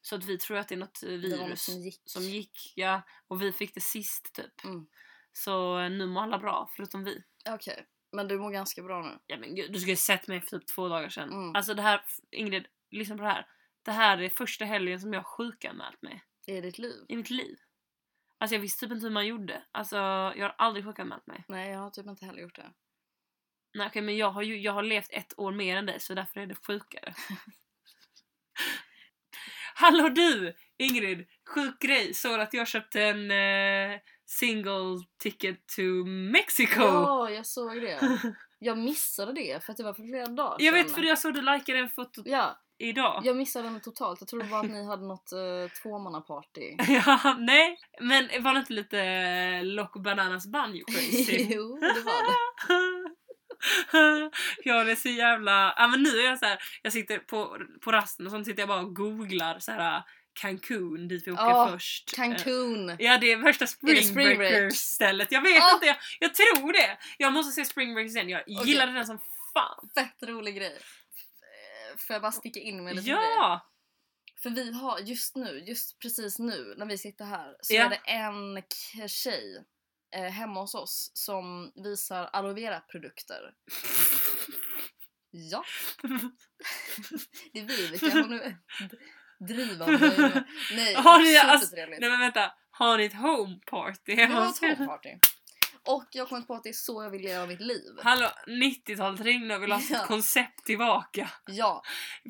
Så 0.00 0.16
att 0.16 0.24
vi 0.24 0.38
tror 0.38 0.56
att 0.56 0.68
det 0.68 0.74
är 0.74 0.78
något 0.78 1.02
virus 1.02 1.38
något 1.40 1.58
som 1.58 1.80
gick. 1.80 2.02
som 2.04 2.22
gick, 2.22 2.72
ja. 2.76 3.02
Och 3.28 3.42
vi 3.42 3.52
fick 3.52 3.74
det 3.74 3.80
sist 3.80 4.34
typ. 4.34 4.64
Mm. 4.64 4.86
Så 5.32 5.78
eh, 5.78 5.90
nu 5.90 6.06
mår 6.06 6.22
alla 6.22 6.38
bra, 6.38 6.70
förutom 6.76 7.04
vi. 7.04 7.22
Okej, 7.48 7.86
men 8.12 8.28
du 8.28 8.38
mår 8.38 8.50
ganska 8.50 8.82
bra 8.82 9.02
nu? 9.02 9.18
Ja 9.26 9.38
men 9.38 9.54
gud, 9.54 9.72
du 9.72 9.80
skulle 9.80 9.96
sett 9.96 10.28
mig 10.28 10.40
för 10.40 10.58
typ 10.58 10.68
två 10.68 10.88
dagar 10.88 11.08
sedan. 11.08 11.32
Mm. 11.32 11.54
Alltså 11.54 11.74
det 11.74 11.82
här, 11.82 12.00
Ingrid, 12.30 12.66
lyssna 12.90 13.16
på 13.16 13.22
det 13.22 13.28
här. 13.28 13.46
Det 13.82 13.92
här 13.92 14.18
är 14.22 14.28
första 14.28 14.64
helgen 14.64 15.00
som 15.00 15.12
jag 15.12 15.20
har 15.20 15.24
sjukanmält 15.24 16.02
mig 16.02 16.24
I 16.46 16.60
ditt 16.60 16.78
liv? 16.78 17.04
i 17.08 17.16
mitt 17.16 17.30
liv. 17.30 17.58
Alltså 18.38 18.54
jag 18.54 18.60
visste 18.60 18.86
typ 18.86 18.92
inte 18.92 19.06
hur 19.06 19.12
man 19.14 19.26
gjorde. 19.26 19.62
Alltså 19.72 19.96
jag 19.96 20.42
har 20.42 20.54
aldrig 20.58 20.84
sjukanmält 20.84 21.26
mig. 21.26 21.44
Nej, 21.48 21.70
jag 21.70 21.78
har 21.80 21.90
typ 21.90 22.06
inte 22.06 22.26
heller 22.26 22.42
gjort 22.42 22.56
det. 22.56 22.72
Nej 23.74 23.86
okej 23.86 24.02
men 24.02 24.16
jag 24.16 24.30
har 24.30 24.42
ju 24.42 24.60
jag 24.60 24.72
har 24.72 24.82
levt 24.82 25.12
ett 25.12 25.38
år 25.38 25.52
mer 25.52 25.76
än 25.76 25.86
dig 25.86 26.00
så 26.00 26.14
därför 26.14 26.40
är 26.40 26.46
det 26.46 26.54
sjukare. 26.66 27.14
Hallå 29.74 30.08
du! 30.08 30.54
Ingrid, 30.78 31.26
sjuk 31.54 31.78
grej. 31.80 32.14
Såg 32.14 32.40
att 32.40 32.54
jag 32.54 32.68
köpte 32.68 33.02
en 33.02 33.30
eh, 33.30 33.98
single 34.26 34.98
ticket 35.22 35.66
to 35.76 35.82
Mexico. 36.32 36.80
Ja, 36.80 37.30
jag 37.30 37.46
såg 37.46 37.80
det. 37.82 38.18
Jag 38.60 38.78
missade 38.78 39.32
det 39.32 39.64
för 39.64 39.72
att 39.72 39.76
det 39.76 39.84
var 39.84 39.94
för 39.94 40.02
flera 40.02 40.26
dagar 40.26 40.56
jag 40.58 40.72
vet 40.72 40.86
sedan. 40.86 40.94
för 40.94 41.02
jag 41.02 41.18
såg 41.18 41.34
du 41.34 41.42
likade 41.42 41.78
den 41.78 41.90
fotot 41.90 42.26
Ja, 42.26 42.58
idag. 42.78 43.20
jag 43.24 43.36
missade 43.36 43.68
den 43.68 43.80
totalt. 43.80 44.20
Jag 44.20 44.28
trodde 44.28 44.44
bara 44.44 44.60
att 44.60 44.70
ni 44.70 44.86
hade 44.86 45.06
något 45.06 45.32
uh, 45.32 45.70
tvåmannaparty. 45.82 46.76
Ja, 46.88 47.36
nej. 47.38 47.78
Men 48.00 48.28
var 48.42 48.54
det 48.54 48.60
inte 48.60 48.72
lite 48.72 49.00
eh, 49.00 49.64
Loco 49.64 50.00
Bananas 50.00 50.46
Banjo 50.46 50.84
crazy? 50.86 51.46
jo, 51.50 51.78
det 51.80 52.00
var 52.00 52.30
det. 52.30 52.36
jag 54.64 54.90
är 54.90 54.96
så 54.96 55.08
jävla... 55.08 55.74
Ja 55.76 55.88
men 55.88 56.02
nu 56.02 56.08
är 56.08 56.24
jag 56.24 56.38
så 56.38 56.46
här. 56.46 56.58
jag 56.82 56.92
sitter 56.92 57.18
på, 57.18 57.58
på 57.80 57.92
rasten 57.92 58.26
och 58.26 58.32
sånt 58.32 58.46
sitter 58.46 58.60
jag 58.62 58.68
bara 58.68 58.80
och 58.80 58.96
googlar 58.96 59.58
så 59.58 59.72
här 59.72 60.02
Cancun 60.40 61.08
dit 61.08 61.26
vi 61.26 61.32
åker 61.32 61.44
Åh, 61.44 61.70
först. 61.72 62.12
Eh, 62.12 62.16
Cancun! 62.16 62.96
Ja 62.98 63.18
det 63.18 63.32
är 63.32 63.36
värsta 63.36 63.66
spring, 63.66 64.02
spring 64.02 64.14
break? 64.14 64.38
breakers 64.38 64.76
stället. 64.78 65.32
Jag 65.32 65.42
vet 65.42 65.62
Åh. 65.62 65.70
inte, 65.74 65.86
jag, 65.86 65.96
jag 66.20 66.34
tror 66.34 66.72
det. 66.72 66.98
Jag 67.18 67.32
måste 67.32 67.52
se 67.52 67.64
spring 67.64 67.94
breakers 67.94 68.16
igen. 68.16 68.28
Jag 68.28 68.42
Okej. 68.46 68.68
gillade 68.70 68.92
den 68.92 69.06
som 69.06 69.18
fan. 69.54 69.88
Fett 69.94 70.28
rolig 70.28 70.56
grej. 70.56 70.72
Eh, 70.72 71.98
Får 71.98 72.14
jag 72.14 72.22
bara 72.22 72.32
sticka 72.32 72.60
in 72.60 72.84
med 72.84 72.96
lite 72.96 73.08
grej? 73.08 73.18
Ja! 73.36 73.70
För 74.42 74.50
vi 74.50 74.72
har 74.72 74.98
just 74.98 75.36
nu, 75.36 75.64
just 75.66 75.98
precis 75.98 76.38
nu 76.38 76.74
när 76.78 76.86
vi 76.86 76.98
sitter 76.98 77.24
här 77.24 77.56
så 77.60 77.74
Ja. 77.74 77.84
är 77.84 77.88
det 77.90 77.96
en 78.10 78.62
tjej 79.08 79.64
eh, 80.16 80.22
hemma 80.32 80.60
hos 80.60 80.74
oss 80.74 81.10
som 81.14 81.72
visar 81.84 82.30
aloe 82.32 82.54
vera 82.54 82.80
produkter. 82.80 83.40
Ja. 85.30 85.64
det 87.52 87.60
är 87.60 87.64
vi 87.64 87.86
vet 87.86 88.02
jag 88.02 88.16
är 88.16 88.56
drivande. 89.48 90.44
Nej, 90.72 90.94
Har 90.94 91.18
ni- 91.18 91.36
alltså. 91.36 91.76
Nej 91.76 91.98
men 92.00 92.20
vänta, 92.20 92.52
har 92.70 92.98
ni 92.98 93.04
ett 93.04 93.14
home 93.14 93.58
party 93.66 94.16
var 94.26 94.46
hos 94.46 94.62
ett 94.62 94.78
party. 94.78 95.08
Och 95.86 96.04
jag 96.10 96.22
har 96.22 96.28
kommit 96.28 96.46
på 96.46 96.54
att 96.54 96.62
det 96.62 96.68
är 96.68 96.72
så 96.72 97.02
jag 97.02 97.10
vill 97.10 97.22
leva 97.22 97.46
mitt 97.46 97.60
liv. 97.60 97.92
Hallå, 98.02 98.28
90-talet 98.46 99.20
ringde 99.20 99.56
och 99.56 99.62
ville 99.62 99.74
ha 99.74 99.80
sitt 99.80 99.90
Ja. 99.90 100.06
koncept 100.06 100.64
tillbaka. 100.64 101.30
Ja. 101.46 101.82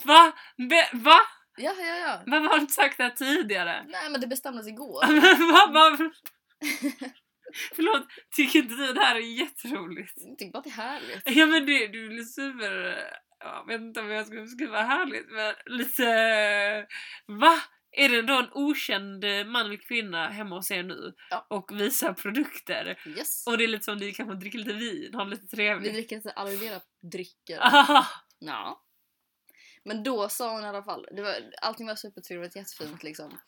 Va? 0.04 0.32
Be, 0.56 0.88
va? 0.92 1.18
Ja, 1.56 1.74
ja, 1.78 1.96
ja. 1.96 2.22
Varför 2.26 2.46
har 2.48 2.54
du 2.54 2.60
inte 2.60 2.72
sagt 2.74 2.96
det 2.96 3.02
här 3.04 3.10
tidigare? 3.10 3.84
Nej 3.88 4.10
men 4.10 4.20
det 4.20 4.26
bestämdes 4.26 4.66
igår. 4.66 5.04
Förlåt, 7.76 8.06
tycker 8.36 8.58
inte 8.58 8.74
du 8.74 8.92
det 8.92 9.00
här 9.00 9.16
är 9.16 9.20
jätteroligt? 9.20 10.12
Jag 10.16 10.38
tycker 10.38 10.52
bara 10.52 10.58
att 10.58 10.64
det 10.64 10.70
är 10.70 10.74
härligt. 10.74 11.22
Ja 11.36 11.46
men 11.46 11.66
det, 11.66 11.86
du 11.86 12.08
blir 12.08 12.24
super... 12.24 12.96
Jag 13.40 13.66
vet 13.66 13.80
inte 13.80 14.00
om 14.00 14.10
jag 14.10 14.26
skulle 14.26 14.46
skriva 14.46 14.82
härligt 14.82 15.26
men 15.30 15.54
lite... 15.66 16.86
Va? 17.26 17.60
Är 17.92 18.08
det 18.08 18.22
då 18.22 18.38
en 18.38 18.48
okänd 18.52 19.24
man 19.46 19.66
eller 19.66 19.76
kvinna 19.76 20.28
hemma 20.28 20.56
hos 20.56 20.70
er 20.70 20.82
nu 20.82 21.14
Ja. 21.30 21.46
och 21.50 21.80
visar 21.80 22.12
produkter? 22.12 22.98
Yes. 23.16 23.46
Och 23.46 23.58
det 23.58 23.64
är 23.64 23.68
lite 23.68 23.84
som 23.84 23.96
ni 23.98 24.12
kanske 24.12 24.34
dricker 24.36 24.58
lite 24.58 24.72
vin, 24.72 25.14
har 25.14 25.24
lite 25.24 25.42
Vi 25.42 25.48
trevligt. 25.56 25.92
dricker 25.92 26.16
lite 26.16 26.30
aloe 26.30 26.56
vera 26.56 26.80
drycker. 27.12 27.58
Ah, 27.60 28.06
Ja. 28.38 28.84
Men 29.84 30.02
då 30.02 30.28
sa 30.28 30.52
hon 30.54 30.64
i 30.64 30.66
alla 30.66 30.82
fall, 30.82 31.06
det 31.16 31.22
var, 31.22 31.34
allting 31.62 31.86
var 31.86 31.94
supertrevligt, 31.94 32.56
jättefint 32.56 33.02
liksom. 33.02 33.38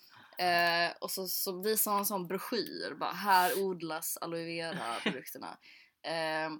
Eh, 0.41 0.93
och 1.01 1.11
så, 1.11 1.29
så 1.29 1.63
visade 1.63 1.95
hon 1.95 2.01
en 2.01 2.07
sån 2.07 2.27
broschyr, 2.27 2.95
bara 2.95 3.13
här 3.13 3.63
odlas 3.63 4.17
aloe 4.17 4.45
vera 4.45 4.95
produkterna. 5.03 5.59
Eh, 6.03 6.51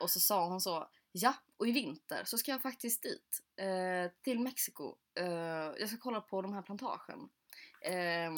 och 0.00 0.10
så 0.10 0.20
sa 0.20 0.46
hon 0.48 0.60
så, 0.60 0.88
ja 1.12 1.34
och 1.56 1.68
i 1.68 1.72
vinter 1.72 2.24
så 2.24 2.38
ska 2.38 2.50
jag 2.50 2.62
faktiskt 2.62 3.02
dit, 3.02 3.40
eh, 3.56 4.12
till 4.22 4.40
Mexiko. 4.40 4.96
Eh, 5.20 5.26
jag 5.78 5.88
ska 5.88 5.98
kolla 5.98 6.20
på 6.20 6.42
de 6.42 6.52
här 6.52 6.62
plantagen. 6.62 7.18
Eh, 7.80 8.32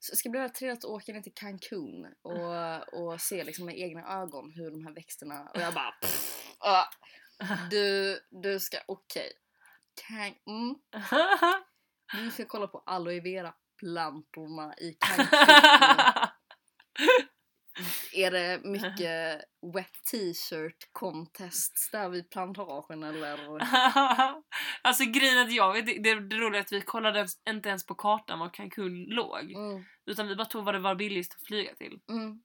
så 0.00 0.12
det 0.12 0.16
ska 0.16 0.30
bli 0.30 0.40
väldigt 0.40 0.58
trevligt 0.58 0.84
att 0.84 0.90
åka 0.90 1.12
ner 1.12 1.20
till 1.20 1.34
Cancun 1.34 2.14
och, 2.22 2.94
och 3.12 3.20
se 3.20 3.44
liksom 3.44 3.66
med 3.66 3.78
egna 3.78 4.22
ögon 4.22 4.50
hur 4.50 4.70
de 4.70 4.86
här 4.86 4.94
växterna, 4.94 5.50
och 5.54 5.60
jag 5.60 5.74
bara 5.74 5.90
pff, 6.00 6.56
ah. 6.58 6.84
Du, 7.70 8.20
du 8.30 8.60
ska, 8.60 8.78
okej. 8.86 9.32
Kan, 9.94 10.34
mm, 10.46 10.74
vi 12.24 12.30
ska 12.30 12.44
kolla 12.44 12.66
på 12.66 12.82
aloe 12.86 13.20
vera 13.20 13.54
plantorna 13.80 14.74
i 14.78 14.92
Cancun. 15.00 15.38
Är 18.12 18.30
det 18.30 18.60
mycket 18.64 19.40
wet 19.74 19.92
t-shirt 20.10 20.88
contests 20.92 21.90
där 21.90 22.08
vid 22.08 22.30
plantagen 22.30 23.02
eller? 23.02 23.38
alltså 24.82 25.04
grejen 25.04 25.38
är 25.38 25.42
att 25.44 25.52
jag 25.52 25.72
vet, 25.72 25.86
det, 25.86 26.20
det 26.20 26.36
roliga 26.36 26.58
är 26.60 26.64
att 26.64 26.72
vi 26.72 26.80
kollade 26.80 27.26
inte 27.48 27.68
ens 27.68 27.86
på 27.86 27.94
kartan 27.94 28.38
var 28.38 28.48
Cancun 28.54 29.04
låg. 29.04 29.52
Mm, 29.52 29.84
Utan 30.06 30.28
vi 30.28 30.36
bara 30.36 30.44
tog 30.44 30.64
vad 30.64 30.74
det 30.74 30.78
var 30.78 30.94
billigast 30.94 31.34
att 31.34 31.42
flyga 31.46 31.74
till. 31.74 32.00
mm, 32.10 32.42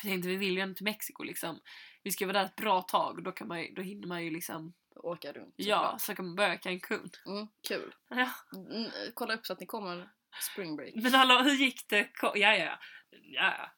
För 0.00 0.08
jag 0.08 0.12
tänkte 0.12 0.28
vi 0.28 0.36
vill 0.36 0.54
ju 0.54 0.60
ändå 0.60 0.74
till 0.74 0.84
Mexiko 0.84 1.22
liksom. 1.22 1.60
Vi 2.02 2.10
ska 2.10 2.26
vara 2.26 2.38
där 2.38 2.44
ett 2.44 2.56
bra 2.56 2.82
tag 2.82 3.24
då, 3.24 3.32
kan 3.32 3.48
man, 3.48 3.60
ju- 3.62 3.74
då 3.74 3.82
hinner 3.82 4.06
man 4.08 4.24
ju 4.24 4.30
liksom, 4.30 4.74
åka 4.96 5.32
runt. 5.32 5.54
ja, 5.56 5.96
så 6.00 6.14
kan 6.14 6.24
man 6.26 6.34
börja 6.34 6.56
Cancun. 6.56 7.10
Mm, 7.26 7.46
kul. 7.68 7.94
Ja. 8.08 8.30
Mm, 8.70 8.90
kolla 9.14 9.34
upp 9.34 9.46
så 9.46 9.52
att 9.52 9.60
ni 9.60 9.66
kommer 9.66 10.08
spring 10.52 10.76
break. 10.76 10.94
Men 10.94 11.14
hallå, 11.14 11.38
hur 11.42 11.54
gick 11.54 11.88
det? 11.88 12.08
Ja, 12.22 12.36
ja, 12.36 12.78
ja. 13.22 13.70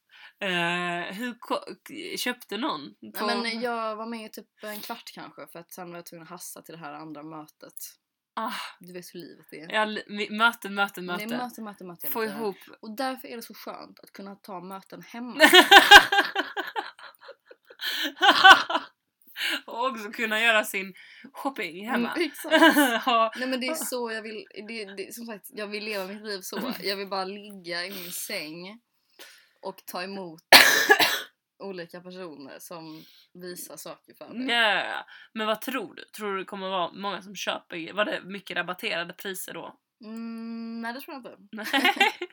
Eh, 0.46 1.14
hur 1.14 1.36
köpte 2.16 2.56
någon? 2.56 2.94
Nej, 3.00 3.36
men 3.42 3.60
jag 3.60 3.96
var 3.96 4.06
med 4.06 4.26
i 4.26 4.28
typ 4.28 4.46
en 4.62 4.80
kvart 4.80 5.10
kanske 5.14 5.46
för 5.46 5.58
att 5.58 5.72
sen 5.72 5.90
var 5.90 5.96
jag 5.98 6.06
tvungen 6.06 6.22
att 6.22 6.30
hassa 6.30 6.62
till 6.62 6.74
det 6.74 6.80
här 6.80 6.92
andra 6.92 7.22
mötet. 7.22 7.74
ah, 8.36 8.52
Du 8.80 8.92
vet 8.92 9.14
hur 9.14 9.20
livet 9.20 9.52
är. 9.52 9.72
ja, 9.72 9.84
mi- 9.86 10.30
möte, 10.38 10.68
möte, 10.68 11.00
Det 11.00 11.06
möte. 11.06 11.24
är 11.24 11.28
möte, 11.28 11.62
möte, 11.62 11.84
möte. 11.84 12.08
Få 12.08 12.24
ihop. 12.24 12.56
Och 12.80 12.96
därför 12.96 13.28
är 13.28 13.36
det 13.36 13.42
så 13.42 13.54
skönt 13.54 14.00
att 14.00 14.12
kunna 14.12 14.34
ta 14.34 14.60
möten 14.60 15.02
hemma. 15.02 15.40
också 19.90 20.10
kunna 20.10 20.40
göra 20.40 20.64
sin 20.64 20.94
shopping 21.32 21.88
hemma. 21.88 22.12
Mm. 22.14 22.30
Ja. 23.06 23.32
Nej 23.36 23.48
men 23.48 23.60
det 23.60 23.66
är 23.66 23.74
så 23.74 24.10
jag 24.12 24.22
vill, 24.22 24.46
det, 24.68 24.84
det, 24.84 25.14
som 25.14 25.26
sagt 25.26 25.46
jag 25.48 25.66
vill 25.66 25.84
leva 25.84 26.06
mitt 26.06 26.22
liv 26.22 26.40
så. 26.40 26.72
Jag 26.82 26.96
vill 26.96 27.08
bara 27.08 27.24
ligga 27.24 27.86
i 27.86 27.90
min 27.90 28.12
säng 28.12 28.80
och 29.62 29.82
ta 29.86 30.02
emot 30.02 30.42
olika 31.58 32.00
personer 32.00 32.58
som 32.58 33.04
visar 33.34 33.76
saker 33.76 34.14
för 34.14 34.28
mig. 34.28 34.54
Ja, 34.54 35.06
men 35.32 35.46
vad 35.46 35.60
tror 35.60 35.94
du? 35.94 36.04
Tror 36.04 36.32
du 36.32 36.38
det 36.38 36.44
kommer 36.44 36.68
vara 36.68 36.92
många 36.92 37.22
som 37.22 37.36
köper? 37.36 37.92
Var 37.92 38.04
det 38.04 38.20
mycket 38.24 38.56
rabatterade 38.56 39.12
priser 39.12 39.54
då? 39.54 39.78
Mm, 40.04 40.80
nej 40.82 40.92
det 40.92 41.00
tror 41.00 41.14
jag 41.14 41.32
inte. 41.32 41.70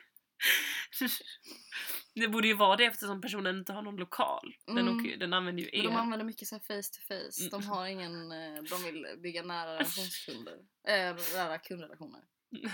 Det 2.14 2.28
borde 2.28 2.48
ju 2.48 2.54
vara 2.54 2.76
det 2.76 2.84
eftersom 2.84 3.20
personen 3.20 3.58
inte 3.58 3.72
har 3.72 3.82
någon 3.82 3.96
lokal. 3.96 4.54
Den, 4.66 4.78
Mm. 4.78 4.98
åker, 4.98 5.16
den 5.16 5.32
använder 5.32 5.62
ju 5.62 5.70
Men 5.72 5.80
el. 5.80 5.86
de 5.86 5.96
använder 5.96 6.26
mycket 6.26 6.48
så 6.48 6.58
face 6.60 6.82
to 6.82 7.00
face. 7.08 7.40
Mm. 7.40 7.50
De 7.50 7.64
har 7.66 7.86
ingen, 7.86 8.32
eh, 8.32 8.62
de 8.62 8.82
vill 8.84 9.06
bygga 9.22 9.42
nära 9.42 9.74
relationskunder. 9.74 10.54
Äh, 10.88 11.16
nära 11.34 11.58
kundrelationer. 11.58 12.20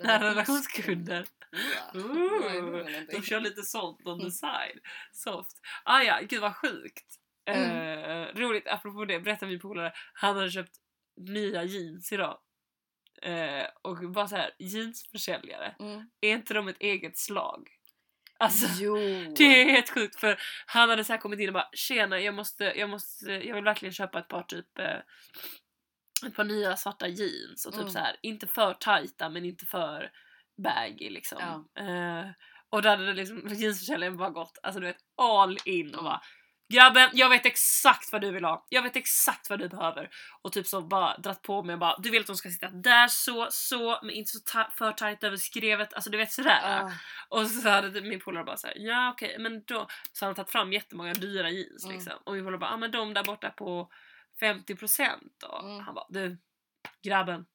Nära 0.00 0.30
relationskunder. 0.30 1.26
Ja. 1.50 2.00
Ooh, 2.00 2.86
de 3.10 3.22
kör 3.22 3.40
lite 3.40 3.62
sånt 3.62 4.06
on 4.06 4.20
the 4.20 4.30
side. 4.30 4.80
Soft. 5.12 5.56
Ah, 5.84 6.02
ja, 6.02 6.20
gud 6.28 6.40
vad 6.40 6.56
sjukt. 6.56 7.06
Eh, 7.46 8.26
roligt, 8.34 8.68
apropå 8.68 9.04
det, 9.04 9.20
berättade 9.20 9.50
min 9.50 9.60
polare, 9.60 9.92
han 10.12 10.36
hade 10.36 10.50
köpt 10.50 10.76
nya 11.16 11.64
jeans 11.64 12.12
idag. 12.12 12.38
Eh, 13.22 13.64
och 13.82 14.10
bara 14.10 14.28
så 14.28 14.36
här, 14.36 14.50
jeansförsäljare, 14.58 15.74
Mm. 15.78 16.10
är 16.20 16.32
inte 16.32 16.54
de 16.54 16.68
ett 16.68 16.80
eget 16.80 17.18
slag? 17.18 17.68
Alltså, 18.40 18.82
Jo. 18.82 18.96
det 19.36 19.44
är 19.62 19.64
helt 19.70 19.90
sjukt 19.90 20.20
för 20.20 20.40
han 20.66 20.90
hade 20.90 21.04
så 21.04 21.18
kommit 21.18 21.40
in 21.40 21.48
och 21.48 21.52
bara 21.52 21.68
tjena 21.72 22.20
jag 22.20 22.34
måste, 22.34 22.64
jag 22.64 22.90
måste, 22.90 23.30
jag 23.32 23.54
vill 23.54 23.64
verkligen 23.64 23.92
köpa 23.92 24.18
ett 24.18 24.28
par 24.28 24.42
typ 24.42 24.78
eh, 24.78 24.96
ett 26.26 26.36
par 26.36 26.44
nya 26.44 26.76
svarta 26.76 27.08
jeans 27.08 27.66
och 27.66 27.72
typ 27.72 27.80
Mm. 27.80 27.92
så 27.92 27.98
här 27.98 28.16
inte 28.22 28.46
för 28.46 28.74
tajta 28.74 29.28
men 29.28 29.44
inte 29.44 29.66
för 29.66 30.10
baggy 30.62 31.10
liksom. 31.10 31.38
Ja. 31.74 31.82
Eh, 31.82 32.26
och 32.70 32.82
då 32.82 32.88
hade 32.88 33.06
det 33.06 33.12
liksom 33.12 33.48
jeansförsäljaren 33.48 34.16
bara 34.16 34.30
gått 34.30 34.58
alltså 34.62 34.80
du 34.80 34.86
vet 34.86 34.96
all 35.16 35.58
in 35.64 35.94
och 35.94 36.04
bara 36.04 36.20
Grabben, 36.72 37.10
jag 37.12 37.28
vet 37.28 37.46
exakt 37.46 38.12
vad 38.12 38.20
du 38.20 38.30
vill 38.30 38.44
ha. 38.44 38.66
Jag 38.68 38.82
vet 38.82 38.96
exakt 38.96 39.50
vad 39.50 39.58
du 39.58 39.68
behöver. 39.68 40.10
Och 40.42 40.52
typ 40.52 40.66
så 40.66 40.80
bara 40.80 41.16
dratt 41.18 41.42
på 41.42 41.62
mig 41.62 41.72
och 41.72 41.78
bara 41.78 41.96
du 41.98 42.10
vill 42.10 42.20
att 42.20 42.26
de 42.26 42.36
ska 42.36 42.50
sitta 42.50 42.68
där 42.68 43.08
så, 43.08 43.46
så, 43.50 43.98
men 44.02 44.10
inte 44.10 44.30
så 44.30 44.38
ta- 44.40 44.70
för 44.78 44.92
tajt 44.92 45.24
över 45.24 45.36
skrevet. 45.36 45.94
Alltså 45.94 46.10
du 46.10 46.18
vet 46.18 46.32
sådär. 46.32 46.60
Ah, 46.64 46.92
Och 47.28 47.46
så 47.46 47.68
hade 47.68 48.00
min 48.00 48.20
polare 48.20 48.44
bara 48.44 48.56
såhär, 48.56 48.74
ja 48.78 49.10
okej 49.10 49.36
men 49.38 49.62
då 49.66 49.86
så 50.12 50.24
han 50.24 50.34
tagit 50.34 50.50
fram 50.50 50.72
jättemånga 50.72 51.14
dyra 51.14 51.50
jeans 51.50 51.84
Mm. 51.84 51.96
liksom. 51.96 52.12
Och 52.24 52.32
min 52.34 52.44
polare 52.44 52.58
bara, 52.58 52.70
ja 52.70 52.76
men 52.76 52.90
de 52.90 53.14
där 53.14 53.24
borta 53.24 53.50
på 53.50 53.90
50% 54.40 55.10
då. 55.40 55.60
Mm. 55.64 55.80
Han 55.84 55.94
bara, 55.94 56.06
du 56.08 56.38
grabben. 57.02 57.46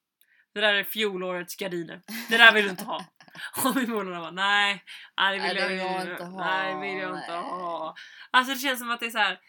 Det 0.54 0.62
där 0.62 0.74
är 0.74 0.84
fjolårets 0.84 1.56
gardiner. 1.56 2.02
Det 2.30 2.38
där 2.38 2.54
vill 2.54 2.64
du 2.64 2.70
inte 2.70 2.86
ha. 2.86 3.06
Och 3.66 3.76
min 3.76 3.86
polare 3.88 4.20
bara, 4.20 4.32
nej. 4.32 4.84
Nej 5.18 5.38
det 5.40 5.44
Nej, 5.44 5.48
vill 5.48 5.56
det 5.56 5.62
jag, 5.62 5.70
vill 5.70 5.78
jag 6.08 6.12
inte 6.12 6.24
ha, 6.24 6.46
Nej 6.46 6.74
det 6.74 6.82
vill 6.82 6.98
jag 7.02 7.18
inte 7.18 7.32
nej. 7.32 7.42
ha. 7.42 7.96
Alltså 8.32 8.54
det 8.54 8.60
känns 8.60 8.80
som 8.80 8.90
att 8.92 9.00
det 9.00 9.06
är 9.06 9.10
så 9.10 9.18
här. 9.18 9.40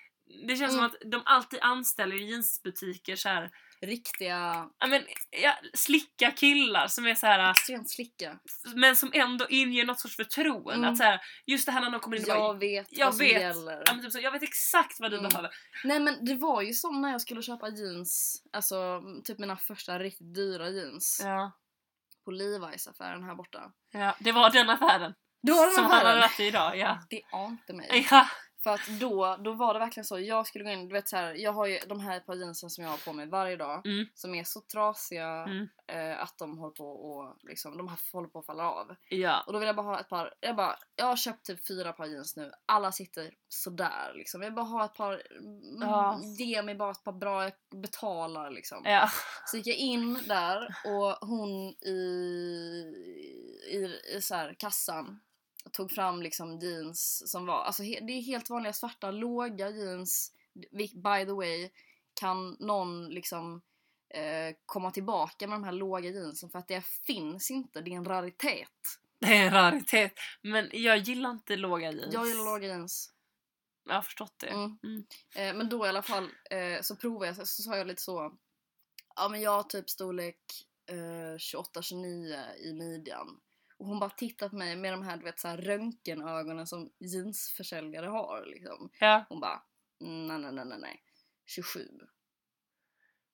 Det 0.49 0.57
känns 0.57 0.73
Mm. 0.73 0.77
som 0.77 0.85
att 0.85 1.11
de 1.13 1.23
alltid 1.25 1.59
anställer 1.63 2.17
i 2.23 2.31
jeansbutiker 2.31 3.17
så 3.17 3.29
här, 3.29 3.51
riktiga, 3.81 4.69
ja 4.79 4.87
men 4.87 5.03
ja, 5.43 5.55
slicka 5.75 6.31
killar 6.31 6.87
som 6.87 7.07
är 7.07 7.15
så 7.15 7.27
här 7.27 7.51
extremt 7.51 7.91
slicka. 7.91 8.39
men 8.75 8.97
som 8.97 9.11
ändå 9.15 9.47
inger 9.49 9.85
något 9.85 10.01
sorts 10.01 10.17
förtroende. 10.17 10.73
Mm. 10.75 10.91
Att 10.93 10.97
så 10.99 11.05
här, 11.05 11.21
just 11.47 11.67
det 11.67 11.73
här 11.73 11.81
när 11.81 11.91
någon 11.91 12.01
kommer 12.01 12.17
in 12.17 12.23
och 12.23 12.29
bara, 12.29 12.39
Jag 12.39 12.59
vet 12.59 12.87
jag 12.91 13.07
vad 13.07 13.15
som 13.15 13.27
vet. 13.27 13.41
gäller. 13.41 13.83
ja, 13.87 13.93
men 13.95 14.03
typ 14.03 14.13
så, 14.13 14.19
jag 14.21 14.31
vet 14.33 14.43
exakt 14.43 15.01
vad 15.01 15.11
du 15.11 15.19
Mm. 15.19 15.29
behöver. 15.29 15.51
Nej 15.85 16.01
men 16.01 16.25
det 16.25 16.35
var 16.35 16.63
ju 16.63 16.73
som 16.73 17.03
när 17.03 17.11
jag 17.13 17.21
skulle 17.21 17.43
köpa 17.43 17.69
jeans, 17.69 18.43
alltså 18.53 19.03
typ 19.25 19.39
mina 19.39 19.57
första 19.57 19.99
riktigt 19.99 20.35
dyra 20.35 20.69
jeans 20.69 21.21
Ja. 21.25 21.53
På 22.27 22.33
Levi's 22.33 22.91
affären 22.91 23.25
här 23.25 23.35
borta. 23.35 23.73
Ja, 23.93 24.15
det 24.19 24.33
var 24.33 24.51
den 24.51 24.71
affären. 24.71 25.15
Då 25.43 25.55
var 25.55 25.67
den 25.67 25.75
som 25.75 25.85
han 25.85 26.07
hade 26.07 26.21
varit 26.21 26.41
i 26.41 26.47
idag. 26.47 26.79
Ja. 26.79 26.99
Det 27.11 27.23
ante 27.33 27.73
mig. 27.73 28.07
Ja. 28.11 28.27
För 28.67 28.75
att 28.75 29.01
då, 29.01 29.37
då 29.45 29.53
var 29.53 29.75
det 29.75 29.81
verkligen 29.81 30.05
så, 30.05 30.19
jag 30.21 30.47
skulle 30.47 30.65
gå 30.65 30.71
in, 30.71 30.89
du 30.89 30.93
vet 30.93 31.09
så 31.09 31.17
här, 31.17 31.35
jag 31.35 31.53
har 31.53 31.67
ju 31.67 31.79
de 31.89 32.01
här 32.01 32.21
par 32.21 32.35
jeansen 32.35 32.71
som 32.71 32.85
jag 32.85 32.91
har 32.91 32.99
på 32.99 33.13
mig 33.13 33.27
varje 33.27 33.57
dag. 33.57 33.87
Mm. 33.87 34.07
Som 34.15 34.35
är 34.35 34.45
så 34.45 34.61
trasiga 34.61 35.27
Mm. 35.27 35.69
eh, 35.87 36.23
att 36.23 36.39
de 36.39 36.59
håller 36.59 36.75
på 36.75 36.85
och 36.91 37.37
liksom, 37.43 37.77
de 37.77 37.89
har, 37.89 37.99
håller 38.13 38.29
på 38.29 38.39
att 38.39 38.47
falla 38.47 38.71
av. 38.71 38.95
ja. 39.09 39.43
Och 39.47 39.53
då 39.53 39.59
vill 39.59 39.67
jag 39.67 39.77
bara 39.77 39.87
ha 39.87 40.01
ett 40.01 40.09
par, 40.09 40.35
jag 40.41 40.57
bara, 40.57 40.79
jag 40.97 41.07
har 41.07 41.17
köpt 41.17 41.47
typ 41.47 41.67
fyra 41.69 41.93
par 41.93 42.07
jeans 42.07 42.37
nu, 42.37 42.53
alla 42.67 42.93
sitter 42.93 43.31
sådär 43.49 44.13
liksom. 44.15 44.43
Jag 44.43 44.49
vill 44.51 44.55
bara 44.57 44.67
ha 44.67 44.85
ett 44.85 44.95
par, 44.95 45.13
mm, 45.41 45.81
Ja. 45.81 46.21
ge 46.39 46.63
mig 46.63 46.75
bara 46.75 46.91
ett 46.91 47.05
par 47.05 47.13
bra, 47.13 47.43
jag 47.45 47.53
betalar 47.83 48.51
liksom. 48.51 48.83
Ja. 48.85 49.09
Så 49.47 49.57
gick 49.57 49.67
jag 49.67 49.77
in 49.77 50.19
där 50.29 50.75
och 50.85 51.29
hon 51.29 51.51
i, 51.69 51.93
i, 53.71 54.01
i 54.17 54.21
så 54.23 54.35
här, 54.35 54.57
kassan 54.59 55.21
tog 55.73 55.91
fram 55.91 56.23
liksom 56.23 56.59
jeans 56.59 57.31
som 57.31 57.47
var, 57.47 57.63
alltså 57.63 57.83
det 57.83 58.13
är 58.13 58.23
helt 58.23 58.51
vanliga 58.51 58.73
svarta 58.73 59.11
låga 59.11 59.71
jeans. 59.71 60.33
By 60.95 61.25
the 61.27 61.33
way, 61.33 61.71
kan 62.21 62.57
någon 62.61 63.09
liksom 63.09 63.63
eh, 64.15 64.57
komma 64.67 64.91
tillbaka 64.91 65.47
med 65.47 65.57
de 65.57 65.65
här 65.65 65.73
låga 65.73 66.11
jeansen 66.11 66.51
för 66.51 66.59
att 66.59 66.69
det 66.69 66.85
finns 66.87 67.51
inte, 67.51 67.81
det 67.81 67.91
är 67.91 67.97
en 67.97 68.05
raritet. 68.05 68.71
Det 69.21 69.37
är 69.37 69.47
en 69.47 69.51
raritet. 69.51 70.13
Men 70.43 70.71
jag 70.73 70.99
gillar 70.99 71.31
inte 71.31 71.57
låga 71.57 71.93
jeans. 71.93 72.15
Jag 72.15 72.27
gillar 72.27 72.45
låga 72.45 72.67
jeans. 72.67 73.13
Jag 73.85 73.95
har 73.95 74.03
förstått 74.03 74.39
det. 74.39 74.49
Mm. 74.49 74.79
Mm. 74.83 75.07
Eh, 75.37 75.55
men 75.59 75.69
då 75.69 75.87
i 75.87 75.89
alla 75.89 76.03
fall 76.03 76.29
eh, 76.51 76.81
så 76.83 76.97
provade 76.97 77.27
jag, 77.27 77.37
så, 77.37 77.63
sa 77.63 77.77
jag 77.77 77.87
lite 77.87 78.03
så. 78.03 78.33
Ja 79.17 79.29
men 79.29 79.41
jag 79.41 79.51
har 79.51 79.63
typ 79.63 79.91
storlek 79.91 80.39
eh, 80.91 81.37
28-29 81.37 82.57
i 82.57 82.73
midjan. 82.73 83.41
Och 83.79 83.87
hon 83.87 83.99
bara 84.01 84.11
tittat 84.11 84.51
på 84.51 84.57
mig 84.57 84.77
med 84.77 84.93
de 84.93 85.03
här, 85.03 85.17
du 85.17 85.25
vet, 85.25 85.39
så 85.41 85.49
här 85.49 85.57
röntgenögonen 85.57 86.67
som 86.67 86.91
jeansförsäljare 86.99 88.07
har. 88.07 88.47
Liksom. 88.47 88.91
Ja. 89.01 89.25
Hon 89.29 89.41
bara, 89.41 89.63
nej 90.01 90.39
nej 90.39 90.53
nej 90.53 90.65
nej 90.65 90.79
nej. 90.79 91.03
27. 91.47 91.89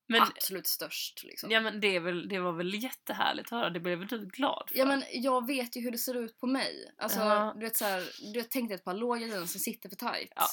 Men, 0.07 0.23
Absolut 0.23 0.67
störst 0.67 1.23
liksom. 1.25 1.51
ja, 1.51 1.61
men 1.61 1.81
det, 1.81 1.97
är 1.97 2.01
väl, 2.01 2.29
det 2.29 2.39
var 2.39 2.53
väl 2.53 2.75
jättehärligt 2.83 3.53
att 3.53 3.59
höra. 3.59 3.71
Det 3.71 3.81
blev 3.81 3.99
väl 3.99 4.09
du 4.09 4.27
glad 4.27 4.69
för? 4.69 4.79
Ja 4.79 4.85
men 4.85 5.03
jag 5.13 5.47
vet 5.47 5.77
ju 5.77 5.81
hur 5.81 5.91
det 5.91 5.99
ser 5.99 6.15
ut 6.17 6.41
på 6.41 6.47
mig. 6.47 6.95
Alltså 6.99 7.19
Ja. 7.19 7.53
du 7.57 7.61
vet 7.61 7.77
såhär, 7.77 8.03
du 8.33 8.41
vet, 8.41 8.51
tänk 8.51 8.69
dig 8.69 8.75
ett 8.75 8.85
par 8.85 8.95
låga 8.95 9.27
jeans 9.27 9.53
som 9.53 9.61
sitter 9.61 9.89
för 9.89 9.97
tight. 9.97 10.33
Ja, 10.37 10.47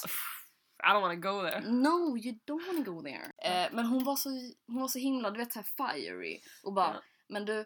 I 0.82 0.86
don't 0.94 1.00
wanna 1.00 1.14
go 1.14 1.42
there. 1.50 1.60
No, 1.70 2.18
you 2.18 2.38
don't 2.46 2.66
wanna 2.66 2.84
go 2.84 3.02
there. 3.02 3.32
Eh, 3.44 3.72
men 3.72 3.84
hon 3.86 4.04
var, 4.04 4.16
så, 4.16 4.28
hon 4.66 4.80
var 4.80 4.88
så 4.88 4.98
himla, 4.98 5.30
du 5.30 5.38
vet 5.38 5.52
såhär 5.52 5.92
fiery. 5.94 6.40
Och 6.62 6.72
bara, 6.72 6.94
Ja. 6.94 7.02
men 7.28 7.44
du, 7.44 7.64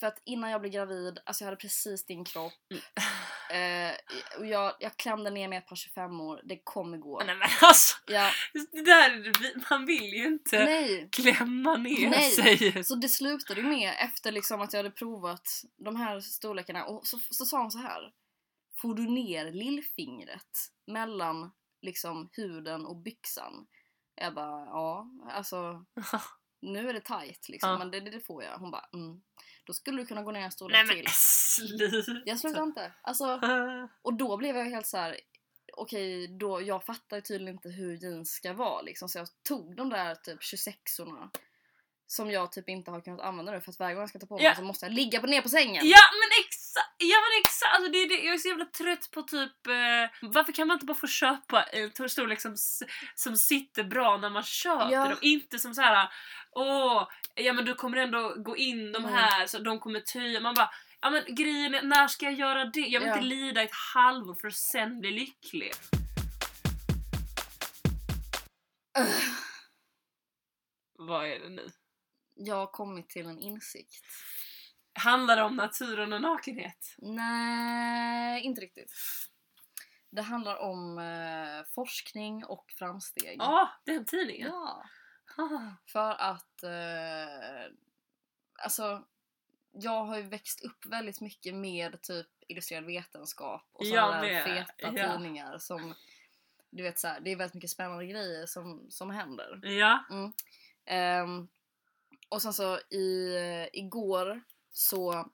för 0.00 0.06
att 0.06 0.22
innan 0.24 0.50
jag 0.50 0.60
blev 0.60 0.72
gravid, 0.72 1.18
alltså 1.24 1.44
jag 1.44 1.46
hade 1.46 1.60
precis 1.60 2.06
din 2.06 2.24
kropp. 2.24 2.52
Mm. 2.70 2.82
Eh, 3.50 3.96
och 4.38 4.46
jag, 4.46 4.74
jag 4.80 4.96
klämde 4.96 5.30
ner 5.30 5.48
mig 5.48 5.58
ett 5.58 5.66
par 5.66 5.76
25 5.76 6.20
år, 6.20 6.40
det 6.44 6.60
kommer 6.64 6.98
gå. 6.98 7.22
Nej 7.26 7.36
men 7.36 7.48
alltså, 7.62 7.96
Ja, 8.06 8.30
det 8.72 8.82
där, 8.82 9.32
man 9.70 9.86
vill 9.86 10.14
ju 10.14 10.26
inte 10.26 10.64
nej. 10.64 11.08
klämma 11.12 11.76
ner 11.76 12.10
Nej. 12.10 12.30
sig. 12.30 12.84
Så 12.84 12.94
det 12.94 13.08
slutade 13.08 13.60
ju 13.60 13.66
med 13.66 13.94
efter 13.98 14.32
liksom 14.32 14.60
att 14.60 14.72
jag 14.72 14.78
hade 14.78 14.90
provat 14.90 15.48
de 15.76 15.96
här 15.96 16.20
storlekarna 16.20 16.84
och 16.84 17.06
så, 17.06 17.18
så 17.30 17.44
sa 17.44 17.60
hon 17.62 17.70
så 17.70 17.78
här. 17.78 18.12
Får 18.78 18.94
du 18.94 19.08
ner 19.08 19.52
lillfingret 19.52 20.70
mellan 20.86 21.52
liksom 21.82 22.28
huden 22.32 22.86
och 22.86 22.96
byxan? 22.96 23.66
Jag 24.14 24.34
bara 24.34 24.66
ja, 24.66 25.10
alltså 25.30 25.84
nu 26.62 26.88
är 26.88 26.92
det 26.92 27.00
tight 27.00 27.48
liksom 27.48 27.70
Ja. 27.70 27.78
men 27.78 27.90
det, 27.90 28.00
det, 28.00 28.20
får 28.20 28.44
jag. 28.44 28.58
Hon 28.58 28.70
bara 28.70 28.88
mm. 28.92 29.22
Då 29.66 29.72
skulle 29.72 30.02
du 30.02 30.06
kunna 30.06 30.22
gå 30.22 30.30
ner 30.30 30.40
en 30.40 30.52
storlek 30.52 30.76
Nej 30.76 30.86
men 30.86 30.96
till. 31.04 31.12
sluta. 31.14 32.12
Jag 32.24 32.38
slutade 32.38 32.62
inte. 32.64 32.92
Alltså, 33.02 33.40
och 34.02 34.14
då 34.14 34.36
blev 34.36 34.56
jag 34.56 34.64
helt 34.64 34.86
så 34.86 34.96
här. 34.96 35.20
Okej, 35.76 36.28
då, 36.28 36.62
jag 36.62 36.84
fattar 36.84 37.20
tydligen 37.20 37.54
inte 37.54 37.68
hur 37.68 37.96
jeans 37.96 38.30
ska 38.30 38.52
vara 38.52 38.82
liksom. 38.82 39.08
Så 39.08 39.18
jag 39.18 39.28
tog 39.48 39.76
de 39.76 39.90
där 39.90 40.14
typ 40.14 40.40
26orna. 40.40 41.28
Som 42.08 42.30
jag 42.30 42.52
typ 42.52 42.68
inte 42.68 42.90
har 42.90 43.00
kunnat 43.00 43.20
använda 43.20 43.52
nu 43.52 43.60
för 43.60 43.70
att 43.70 43.78
varje 43.78 43.94
gång 43.94 44.02
jag 44.02 44.08
ska 44.08 44.18
ta 44.18 44.26
på 44.26 44.34
mig 44.34 44.44
Ja. 44.44 44.54
så 44.54 44.62
måste 44.62 44.86
jag 44.86 44.92
ligga 44.92 45.20
på, 45.20 45.26
ner 45.26 45.42
på 45.42 45.48
sängen. 45.48 45.86
Ja 45.86 45.98
men 46.12 46.44
exakt! 46.76 46.94
Ja 46.98 47.16
men 47.16 47.40
exakt! 47.44 47.74
Alltså, 47.74 47.92
det 47.92 48.06
det. 48.08 48.24
Jag 48.24 48.34
är 48.34 48.38
så 48.38 48.48
jävla 48.48 48.64
trött 48.64 49.10
på 49.10 49.22
typ... 49.22 49.66
Eh, 49.66 50.28
varför 50.28 50.52
kan 50.52 50.68
man 50.68 50.74
inte 50.74 50.86
bara 50.86 50.94
få 50.94 51.06
köpa 51.06 51.62
en 51.62 52.08
storlek 52.08 52.40
som, 52.40 52.56
som 53.14 53.36
sitter 53.36 53.84
bra 53.84 54.16
när 54.16 54.30
man 54.30 54.42
köper 54.42 54.90
Ja. 54.92 55.08
dem? 55.08 55.18
Inte 55.22 55.58
som 55.58 55.74
så 55.74 55.80
här. 55.82 56.08
Åh, 56.52 57.08
ja 57.34 57.52
men 57.52 57.64
du 57.64 57.74
kommer 57.74 57.96
ändå 57.96 58.34
gå 58.36 58.56
in 58.56 58.92
de 58.92 59.04
Mm. 59.04 59.14
här 59.14 59.46
så 59.46 59.58
de 59.58 59.80
kommer 59.80 60.00
töja. 60.00 60.40
Man 60.40 60.54
bara 60.54 60.70
Ja 61.00 61.10
men 61.10 61.34
grejen 61.34 61.74
är, 61.74 61.82
när 61.82 62.08
ska 62.08 62.24
jag 62.24 62.34
göra 62.34 62.64
det? 62.64 62.80
Jag 62.80 63.00
vill 63.00 63.08
Ja. 63.08 63.14
inte 63.14 63.26
lida 63.26 63.62
ett 63.62 63.74
halvår 63.94 64.34
för 64.34 64.48
att 64.48 64.54
sen 64.56 65.00
bli 65.00 65.10
lycklig. 65.10 65.72
Ugh. 68.98 69.08
Vad 70.98 71.26
är 71.26 71.38
det 71.38 71.48
nu? 71.48 71.70
Jag 72.34 72.54
har 72.56 72.66
kommit 72.66 73.08
till 73.08 73.26
en 73.26 73.38
insikt. 73.38 74.04
Handlar 74.96 75.36
det 75.36 75.42
om 75.42 75.56
naturen 75.56 76.12
och 76.12 76.20
nakenhet? 76.20 76.94
Nej, 76.98 78.42
inte 78.42 78.60
riktigt. 78.60 78.92
Det 80.10 80.22
handlar 80.22 80.56
om 80.56 80.98
eh, 80.98 81.74
forskning 81.74 82.44
och 82.44 82.72
framsteg. 82.78 83.36
Ja, 83.38 83.68
den 83.84 84.04
tidningen. 84.04 84.48
Ja. 84.48 84.84
Ah. 85.38 85.60
För 85.86 86.10
att 86.10 86.62
eh, 86.62 87.72
alltså 88.62 89.04
jag 89.72 90.04
har 90.04 90.16
ju 90.16 90.22
växt 90.22 90.64
upp 90.64 90.86
väldigt 90.86 91.20
mycket 91.20 91.54
med 91.54 92.02
typ 92.02 92.26
illustrerad 92.48 92.84
vetenskap 92.84 93.68
och 93.72 93.86
sådana 93.86 94.22
där 94.22 94.44
feta 94.44 94.92
ja. 94.92 95.12
tidningar 95.12 95.58
som 95.58 95.94
du 96.70 96.82
vet 96.82 96.98
så 96.98 97.08
här, 97.08 97.20
det 97.20 97.32
är 97.32 97.36
väldigt 97.36 97.54
mycket 97.54 97.70
spännande 97.70 98.06
grejer 98.06 98.46
som, 98.46 98.86
som 98.90 99.10
händer. 99.10 99.60
Ja. 99.62 100.04
Ehm, 100.84 101.48
och 102.28 102.42
sen 102.42 102.52
så 102.52 102.78
i, 102.78 103.36
igår 103.72 104.42
så 104.78 105.12
eh, 105.14 105.24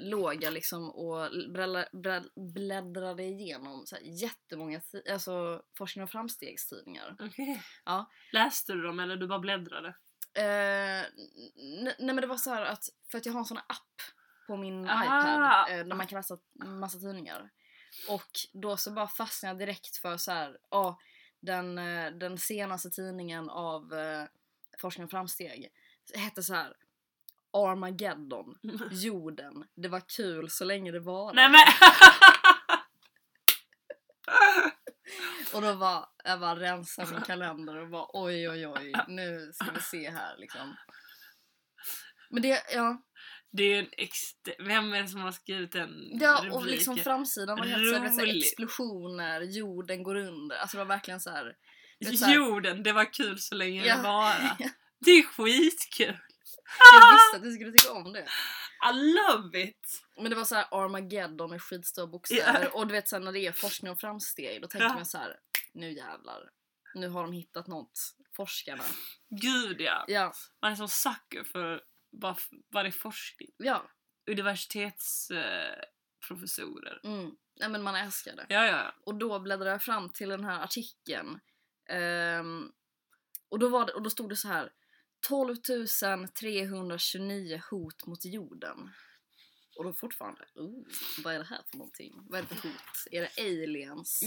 låg 0.00 0.44
jag 0.44 0.52
liksom 0.52 0.90
och 0.90 1.30
bläddra- 1.30 1.88
blädd- 1.92 2.52
bläddrade 2.52 3.22
igenom 3.22 3.86
så 3.86 3.96
här 3.96 4.02
jättemånga 4.02 4.80
alltså, 5.12 5.62
forskning 5.78 6.02
och 6.04 6.10
framstegstidningar. 6.10 7.16
Okej. 7.20 7.62
Ja. 7.84 8.10
Läste 8.32 8.72
du 8.72 8.82
dem 8.82 9.00
eller 9.00 9.16
du 9.16 9.26
bara 9.26 9.38
bläddrade? 9.38 9.88
Eh, 10.34 11.04
nej 11.98 12.14
men 12.14 12.16
det 12.16 12.26
var 12.26 12.36
så 12.36 12.50
här 12.50 12.62
att, 12.62 12.84
för 13.10 13.18
att 13.18 13.26
jag 13.26 13.32
har 13.32 13.40
en 13.40 13.44
sån 13.46 13.58
app 13.58 14.02
på 14.46 14.56
min 14.56 14.88
Ah. 14.88 15.04
iPad 15.04 15.78
eh, 15.78 15.86
där 15.86 15.94
man 15.96 16.06
kan 16.06 16.16
läsa 16.16 16.38
massa 16.54 16.98
tidningar. 16.98 17.50
Och 18.08 18.30
då 18.52 18.76
så 18.76 18.90
bara 18.90 19.08
fastnade 19.08 19.50
jag 19.50 19.58
direkt 19.68 19.96
för 19.96 20.16
så 20.16 20.32
här, 20.32 20.58
ja, 20.70 20.98
den, 21.40 21.78
eh, 21.78 22.10
den 22.10 22.38
senaste 22.38 22.90
tidningen 22.90 23.50
av 23.50 23.94
eh, 23.94 24.24
Forskning 24.80 25.04
och 25.04 25.10
framsteg 25.10 25.72
hette 26.14 26.42
så 26.42 26.54
här 26.54 26.76
Armageddon, 27.56 28.58
jorden, 28.90 29.64
det 29.76 29.88
var 29.88 30.02
kul 30.16 30.50
så 30.50 30.64
länge 30.64 30.92
det 30.92 31.00
var. 31.00 31.34
Nej 31.34 31.48
men! 31.50 31.60
Och 35.54 35.62
då 35.62 35.72
var 35.72 36.06
jag 36.24 36.40
bara 36.40 36.56
rensa 36.60 37.06
min 37.12 37.20
kalender 37.20 37.76
och 37.76 37.88
bara 37.90 38.06
oj 38.12 38.48
oj 38.50 38.66
oj, 38.66 38.92
nu 39.08 39.50
ska 39.54 39.70
vi 39.74 39.80
se 39.80 40.10
här 40.10 40.36
liksom. 40.38 40.76
Men 42.30 42.42
det, 42.42 42.62
ja, 42.72 43.02
det 43.52 43.62
är 43.64 43.78
en 43.78 43.88
ext... 43.92 44.48
Vem 44.58 44.92
är 44.92 45.02
det 45.02 45.08
som 45.08 45.20
har 45.20 45.32
skrivit 45.32 45.72
den 45.72 45.90
Ja, 46.20 46.38
och 46.38 46.44
rubriken? 46.44 46.66
liksom 46.70 46.96
framsidan 46.96 47.58
var 47.58 47.64
helt 47.66 47.94
såhär, 47.94 48.08
såhär 48.08 48.22
Roligt. 48.26 48.44
explosioner, 48.46 49.40
jorden 49.40 50.02
går 50.02 50.14
under. 50.14 50.56
Alltså 50.56 50.76
det 50.76 50.84
var 50.84 50.88
verkligen 50.88 51.20
så 51.20 51.30
här. 51.30 51.56
vet, 52.00 52.18
så 52.18 52.24
här- 52.24 52.34
Jorden, 52.34 52.82
det 52.82 52.92
var 52.92 53.12
kul 53.12 53.38
så 53.38 53.54
länge 53.54 53.86
Ja. 53.86 53.96
det 53.96 54.02
varade. 54.02 54.56
Det 54.98 55.10
är 55.10 55.22
skitkul! 55.22 56.18
Jag 56.94 57.12
visste 57.12 57.36
att 57.36 57.42
du 57.42 57.52
skulle 57.52 57.72
tycka 57.72 57.92
om 57.92 58.12
det. 58.12 58.28
I 58.90 58.92
love 58.92 59.62
it! 59.62 60.04
Men 60.16 60.30
det 60.30 60.36
var 60.36 60.44
så 60.44 60.54
här 60.54 60.66
Armageddon 60.70 61.50
med 61.50 61.62
skitstora 61.62 62.06
bokstäver. 62.06 62.76
Och 62.76 62.86
du 62.86 62.92
vet 62.92 63.12
här, 63.12 63.20
när 63.20 63.32
det 63.32 63.40
är 63.40 63.52
forskning 63.52 63.92
och 63.92 64.00
framsteg 64.00 64.62
då 64.62 64.68
tänker 64.68 64.86
Ja. 64.86 64.94
man 64.94 65.06
så 65.06 65.18
här: 65.18 65.36
nu 65.72 65.92
jävlar. 65.92 66.50
Nu 66.94 67.08
har 67.08 67.22
de 67.22 67.32
hittat 67.32 67.66
något, 67.66 68.00
forskarna. 68.36 68.84
Gud 69.28 69.80
ja! 69.80 70.04
Ja, 70.08 70.32
Man 70.62 70.72
är 70.72 70.76
som 70.76 70.88
sucker 70.88 71.44
för 71.44 71.82
bara, 72.12 72.36
bara 72.72 72.82
det 72.82 72.88
är 72.88 72.92
forskning. 72.92 73.50
ja. 73.56 73.90
Universitetsprofessorer. 74.30 77.00
Eh. 77.04 77.10
Mm. 77.12 77.36
Nej 77.60 77.68
men 77.68 77.82
man 77.82 77.94
älskar 77.96 78.36
det. 78.36 78.46
ja, 78.48 78.66
ja, 78.66 78.76
ja. 78.84 78.94
Och 79.06 79.14
då 79.14 79.38
bläddrade 79.40 79.70
jag 79.70 79.82
fram 79.82 80.10
till 80.10 80.28
den 80.28 80.44
här 80.44 80.62
artikeln. 80.64 81.40
Ehm, 81.88 82.72
och, 83.48 83.58
då 83.58 83.68
var 83.68 83.86
det, 83.86 83.92
och 83.92 84.02
då 84.02 84.10
stod 84.10 84.28
det 84.28 84.36
så 84.36 84.48
här 84.48 84.72
12 85.28 85.56
329 86.40 87.60
hot 87.70 88.06
mot 88.06 88.24
jorden. 88.24 88.90
Och 89.76 89.84
då 89.84 89.92
fortfarande, 89.92 90.40
oh, 90.54 90.84
vad 91.24 91.34
är 91.34 91.38
det 91.38 91.44
här 91.44 91.60
för 91.70 91.76
någonting? 91.76 92.12
Vad 92.28 92.38
är 92.38 92.42
det 92.42 92.54
för 92.54 92.68
hot? 92.68 93.06
Är 93.10 93.20
det 93.20 93.42
aliens? 93.42 94.22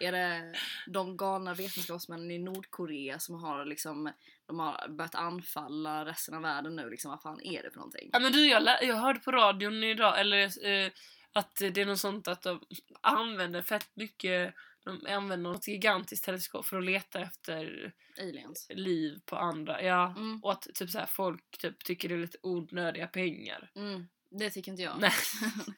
Är 0.00 0.12
det 0.12 0.54
de 0.86 1.16
galna 1.16 1.54
vetenskapsmännen 1.54 2.30
i 2.30 2.38
Nordkorea 2.38 3.18
som 3.18 3.34
har 3.34 3.64
liksom, 3.64 4.12
de 4.46 4.58
har 4.58 4.88
börjat 4.88 5.14
anfalla 5.14 6.04
resten 6.04 6.34
av 6.34 6.42
världen 6.42 6.76
nu 6.76 6.90
liksom, 6.90 7.10
vad 7.10 7.22
fan 7.22 7.40
är 7.42 7.62
det 7.62 7.70
för 7.70 7.78
någonting? 7.78 8.10
Ja 8.12 8.18
men 8.18 8.32
du, 8.32 8.46
jag, 8.46 8.62
jag 8.82 8.96
hörde 8.96 9.20
på 9.20 9.32
radion 9.32 9.84
idag, 9.84 10.20
eller 10.20 10.66
eh, 10.66 10.92
att 11.32 11.56
det 11.56 11.78
är 11.78 11.86
något 11.86 12.00
sånt 12.00 12.28
att 12.28 12.42
de 12.42 12.60
använder 13.00 13.62
fett 13.62 13.90
mycket, 13.94 14.54
de 14.88 15.06
använder 15.14 15.50
något 15.50 15.68
gigantiskt 15.68 16.24
teleskop 16.24 16.66
för 16.66 16.78
att 16.78 16.84
leta 16.84 17.20
efter 17.20 17.92
Aliens. 18.20 18.66
liv 18.70 19.20
på 19.26 19.36
andra, 19.36 19.82
ja. 19.82 20.14
Mm. 20.16 20.40
Och 20.44 20.52
att 20.52 20.62
typ 20.74 20.90
så 20.90 20.98
här, 20.98 21.06
folk 21.06 21.58
typ 21.58 21.84
tycker 21.84 22.08
det 22.08 22.14
är 22.14 22.18
lite 22.18 22.38
onödiga 22.42 23.06
pengar. 23.06 23.70
Mm, 23.74 24.08
det 24.30 24.50
tycker 24.50 24.70
inte 24.72 24.82
jag. 24.82 25.00
Nej. 25.00 25.12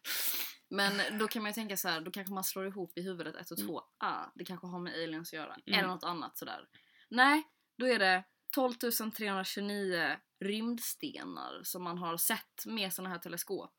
Men 0.68 1.18
då 1.18 1.28
kan 1.28 1.42
man 1.42 1.50
ju 1.50 1.54
tänka 1.54 1.76
så 1.76 1.88
här, 1.88 2.00
då 2.00 2.10
kanske 2.10 2.34
man 2.34 2.44
slår 2.44 2.66
ihop 2.66 2.98
i 2.98 3.02
huvudet 3.02 3.34
1 3.36 3.50
och 3.50 3.58
2. 3.58 3.82
Ah, 3.98 4.24
det 4.34 4.44
kanske 4.44 4.66
har 4.66 4.78
med 4.78 4.92
aliens 4.94 5.28
att 5.28 5.32
göra. 5.36 5.56
Mm. 5.66 5.78
Eller 5.78 5.88
något 5.88 6.04
annat 6.04 6.36
sådär. 6.38 6.68
Nej, 7.08 7.42
då 7.78 7.86
är 7.88 7.98
det 7.98 8.24
12 8.54 8.72
329 9.16 10.16
rymdstenar 10.40 11.60
som 11.62 11.82
man 11.82 11.98
har 11.98 12.16
sett 12.16 12.66
med 12.66 12.92
såna 12.92 13.08
här 13.08 13.18
teleskop. 13.18 13.74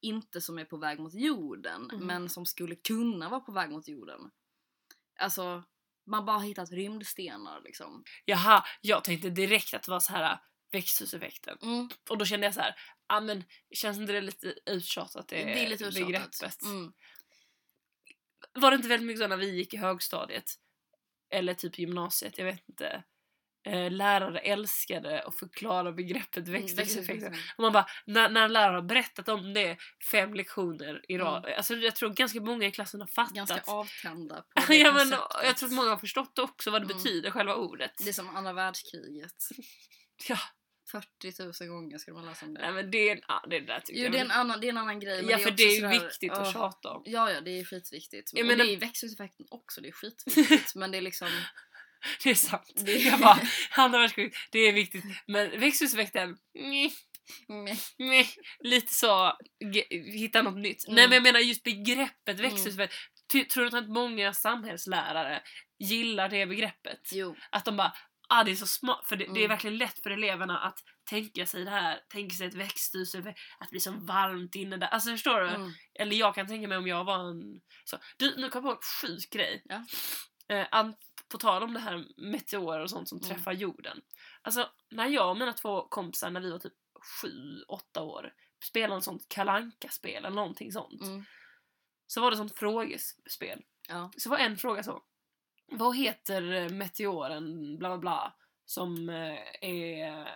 Inte 0.00 0.40
som 0.40 0.58
är 0.58 0.64
på 0.64 0.76
väg 0.76 0.98
mot 0.98 1.14
jorden, 1.14 1.90
Mm. 1.92 2.06
men 2.06 2.28
som 2.28 2.46
skulle 2.46 2.74
kunna 2.74 3.28
vara 3.28 3.40
på 3.40 3.52
väg 3.52 3.70
mot 3.70 3.88
jorden. 3.88 4.30
Alltså, 5.20 5.64
man 6.06 6.24
bara 6.24 6.38
har 6.38 6.44
hittat 6.44 6.70
rymdstenar 6.72 7.60
liksom. 7.64 8.04
Jaha, 8.24 8.64
jag 8.80 9.04
tänkte 9.04 9.30
direkt 9.30 9.74
att 9.74 9.82
det 9.82 9.90
var 9.90 10.00
så 10.00 10.12
här 10.12 10.38
växthuseffekten. 10.72 11.58
Mm, 11.62 11.88
Och 12.10 12.18
då 12.18 12.24
kände 12.24 12.46
jag 12.46 12.54
så 12.54 12.60
här, 12.60 12.74
ja 13.08 13.20
men 13.20 13.44
känns 13.74 13.98
inte 13.98 14.12
det 14.12 14.20
lite 14.20 14.54
uttjatat 14.66 15.28
det, 15.28 15.44
det 15.44 15.64
är 15.64 15.68
lite 15.68 15.84
uttjatat. 15.84 16.06
begreppet? 16.06 16.62
Mm. 16.62 16.92
Var 18.54 18.70
det 18.70 18.74
inte 18.74 18.88
väldigt 18.88 19.06
mycket 19.06 19.20
så 19.20 19.26
när 19.28 19.36
vi 19.36 19.56
gick 19.56 19.74
i 19.74 19.76
högstadiet? 19.76 20.54
Eller 21.30 21.54
typ 21.54 21.78
gymnasiet, 21.78 22.38
jag 22.38 22.44
vet 22.44 22.68
inte. 22.68 23.04
Eh, 23.66 23.90
lärare 23.90 24.38
älskade 24.38 25.22
att 25.22 25.38
förklara 25.38 25.92
begreppet 25.92 26.48
växthuseffekten. 26.48 27.26
Mm, 27.28 27.38
Och 27.56 27.62
man 27.62 27.72
bara, 27.72 27.86
när, 28.06 28.28
när 28.28 28.44
en 28.44 28.52
lärare 28.52 28.74
har 28.74 28.82
berättat 28.82 29.28
om 29.28 29.54
det 29.54 29.76
fem 30.12 30.34
lektioner 30.34 31.04
i 31.08 31.18
rad. 31.18 31.44
Mm. 31.44 31.56
Alltså 31.56 31.74
jag 31.74 31.96
tror 31.96 32.10
ganska 32.10 32.40
många 32.40 32.66
i 32.66 32.70
klassen 32.70 33.00
har 33.00 33.06
fattat. 33.08 33.34
Ganska 33.34 33.60
avtända 33.66 34.34
på 34.54 34.62
det 34.68 34.76
ja, 34.76 34.92
men, 34.92 35.10
jag 35.44 35.56
tror 35.56 35.68
att 35.68 35.74
många 35.74 35.90
har 35.90 35.96
förstått 35.96 36.38
också 36.38 36.70
vad 36.70 36.82
det 36.82 36.84
Mm. 36.86 36.96
betyder, 36.96 37.30
själva 37.30 37.54
ordet. 37.54 37.92
Det 37.98 38.08
är 38.08 38.12
som 38.12 38.36
andra 38.36 38.52
världskriget. 38.52 39.34
Ja, 40.28 40.38
40 40.92 41.64
000 41.64 41.68
gånger 41.70 41.98
ska 41.98 42.12
man 42.12 42.26
läsa 42.26 42.46
om 42.46 42.54
det. 42.54 42.60
nej 42.60 42.72
men 42.72 42.90
det, 42.90 43.10
är- 43.10 43.20
ja, 43.28 43.44
det 43.50 43.60
där 43.60 43.80
tycker 43.80 43.98
Jo 44.00 44.04
jag 44.04 44.12
det 44.12 44.18
är, 44.18 44.24
en 44.24 44.30
annan, 44.30 44.60
det 44.60 44.66
är 44.66 44.68
en 44.68 44.76
annan 44.78 45.00
grej. 45.00 45.24
Ja 45.30 45.36
det 45.36 45.42
för 45.42 45.50
är 45.50 45.56
det 45.56 45.62
är 45.62 45.80
sådär, 45.80 46.00
viktigt 46.06 46.32
att 46.32 46.52
tjata 46.52 46.90
om. 46.90 47.02
Ja, 47.06 47.30
ja, 47.32 47.40
det 47.40 47.50
är 47.60 47.64
skitviktigt. 47.64 48.30
Jag 48.34 48.50
och 48.50 48.56
det 48.56 48.72
är 48.74 48.76
växthuseffekten 48.76 49.46
också, 49.50 49.80
det 49.80 49.88
är 49.88 49.92
skitviktigt. 49.92 50.74
men 50.74 50.90
det 50.90 50.98
är 50.98 51.02
liksom... 51.02 51.28
Det 52.22 52.30
är 52.30 52.34
sant. 52.34 52.72
Det- 52.76 52.96
Jag 52.96 53.20
bara, 53.20 53.40
andra 53.70 53.98
världskriget, 53.98 54.32
det 54.52 54.58
är 54.58 54.72
viktigt. 54.72 55.04
Men 55.26 55.60
växthuseffekten, 55.60 56.36
nej, 57.98 58.28
lite 58.60 58.94
så, 58.94 59.32
hitta 60.14 60.42
något 60.42 60.56
nytt. 60.58 60.86
Mm. 60.88 60.94
Nej 60.96 61.08
men 61.08 61.14
jag 61.14 61.22
menar 61.22 61.40
just 61.40 61.62
begreppet 61.62 62.38
Mm. 62.38 62.50
växthuseffekt. 62.50 62.94
Tror 63.32 63.60
du 63.62 63.64
inte 63.66 63.78
att 63.78 63.88
många 63.88 64.32
samhällslärare 64.34 65.42
gillar 65.78 66.28
det 66.28 66.46
begreppet? 66.46 67.00
Jo. 67.12 67.36
Att 67.50 67.64
de 67.64 67.76
bara, 67.76 67.92
ah 68.28 68.44
det 68.44 68.50
är 68.50 68.56
så 68.56 68.66
smart, 68.66 69.06
för 69.08 69.16
det, 69.16 69.24
det 69.24 69.30
är 69.30 69.36
Mm. 69.36 69.48
verkligen 69.48 69.76
lätt 69.78 70.02
för 70.02 70.10
eleverna 70.10 70.58
att 70.58 70.78
tänka 71.10 71.46
sig 71.46 71.64
det 71.64 71.70
här, 71.70 72.00
tänka 72.12 72.34
sig 72.36 72.46
ett 72.46 72.54
växthus, 72.54 73.14
att 73.14 73.70
blir 73.70 73.80
så 73.80 73.90
varmt 73.92 74.54
inne 74.54 74.76
där. 74.76 74.86
Alltså 74.86 75.10
förstår 75.10 75.40
du? 75.40 75.48
Mm. 75.48 75.72
Eller 75.98 76.16
jag 76.16 76.34
kan 76.34 76.46
tänka 76.46 76.68
mig 76.68 76.78
om 76.78 76.86
jag 76.86 77.04
var 77.04 77.30
en... 77.30 77.60
Så. 77.84 77.98
Du, 78.16 78.36
nu 78.36 78.48
kom 78.48 78.64
jag 78.66 78.74
på 78.74 78.78
en 79.06 79.08
sjuk 79.10 79.30
grej. 79.30 79.62
Ja. 79.64 79.84
Eh, 80.56 80.66
på 81.30 81.38
tal 81.38 81.62
om 81.62 81.74
det 81.74 81.80
här 81.80 82.04
meteorer 82.16 82.80
och 82.80 82.90
sånt 82.90 83.08
som 83.08 83.18
Mm. 83.18 83.28
träffar 83.28 83.52
jorden. 83.52 84.00
Alltså, 84.42 84.68
när 84.90 85.06
jag 85.06 85.30
och 85.30 85.36
mina 85.36 85.52
två 85.52 85.88
kompisar, 85.88 86.30
när 86.30 86.40
vi 86.40 86.50
var 86.50 86.58
typ 86.58 86.72
sju, 87.22 87.62
åtta 87.68 88.02
år, 88.02 88.34
spelade 88.64 88.94
något 88.94 89.04
sånt 89.04 89.28
kalanka 89.28 89.88
spel 89.88 90.16
eller 90.24 90.30
någonting 90.36 90.72
sånt. 90.72 91.02
Mm. 91.02 91.24
Så 92.06 92.20
var 92.20 92.30
det 92.30 92.36
sånt 92.36 92.58
frågespel. 92.58 93.62
Ja. 93.88 94.10
Så 94.16 94.30
var 94.30 94.38
en 94.38 94.56
fråga 94.56 94.82
så. 94.82 95.02
Vad 95.72 95.96
heter 95.96 96.52
eh, 96.52 96.68
meteoren 96.68 97.78
bla 97.78 97.88
bla 97.88 97.98
bla 97.98 98.34
som 98.64 99.08
eh, 99.08 99.38
är 99.60 100.20
eh, 100.20 100.26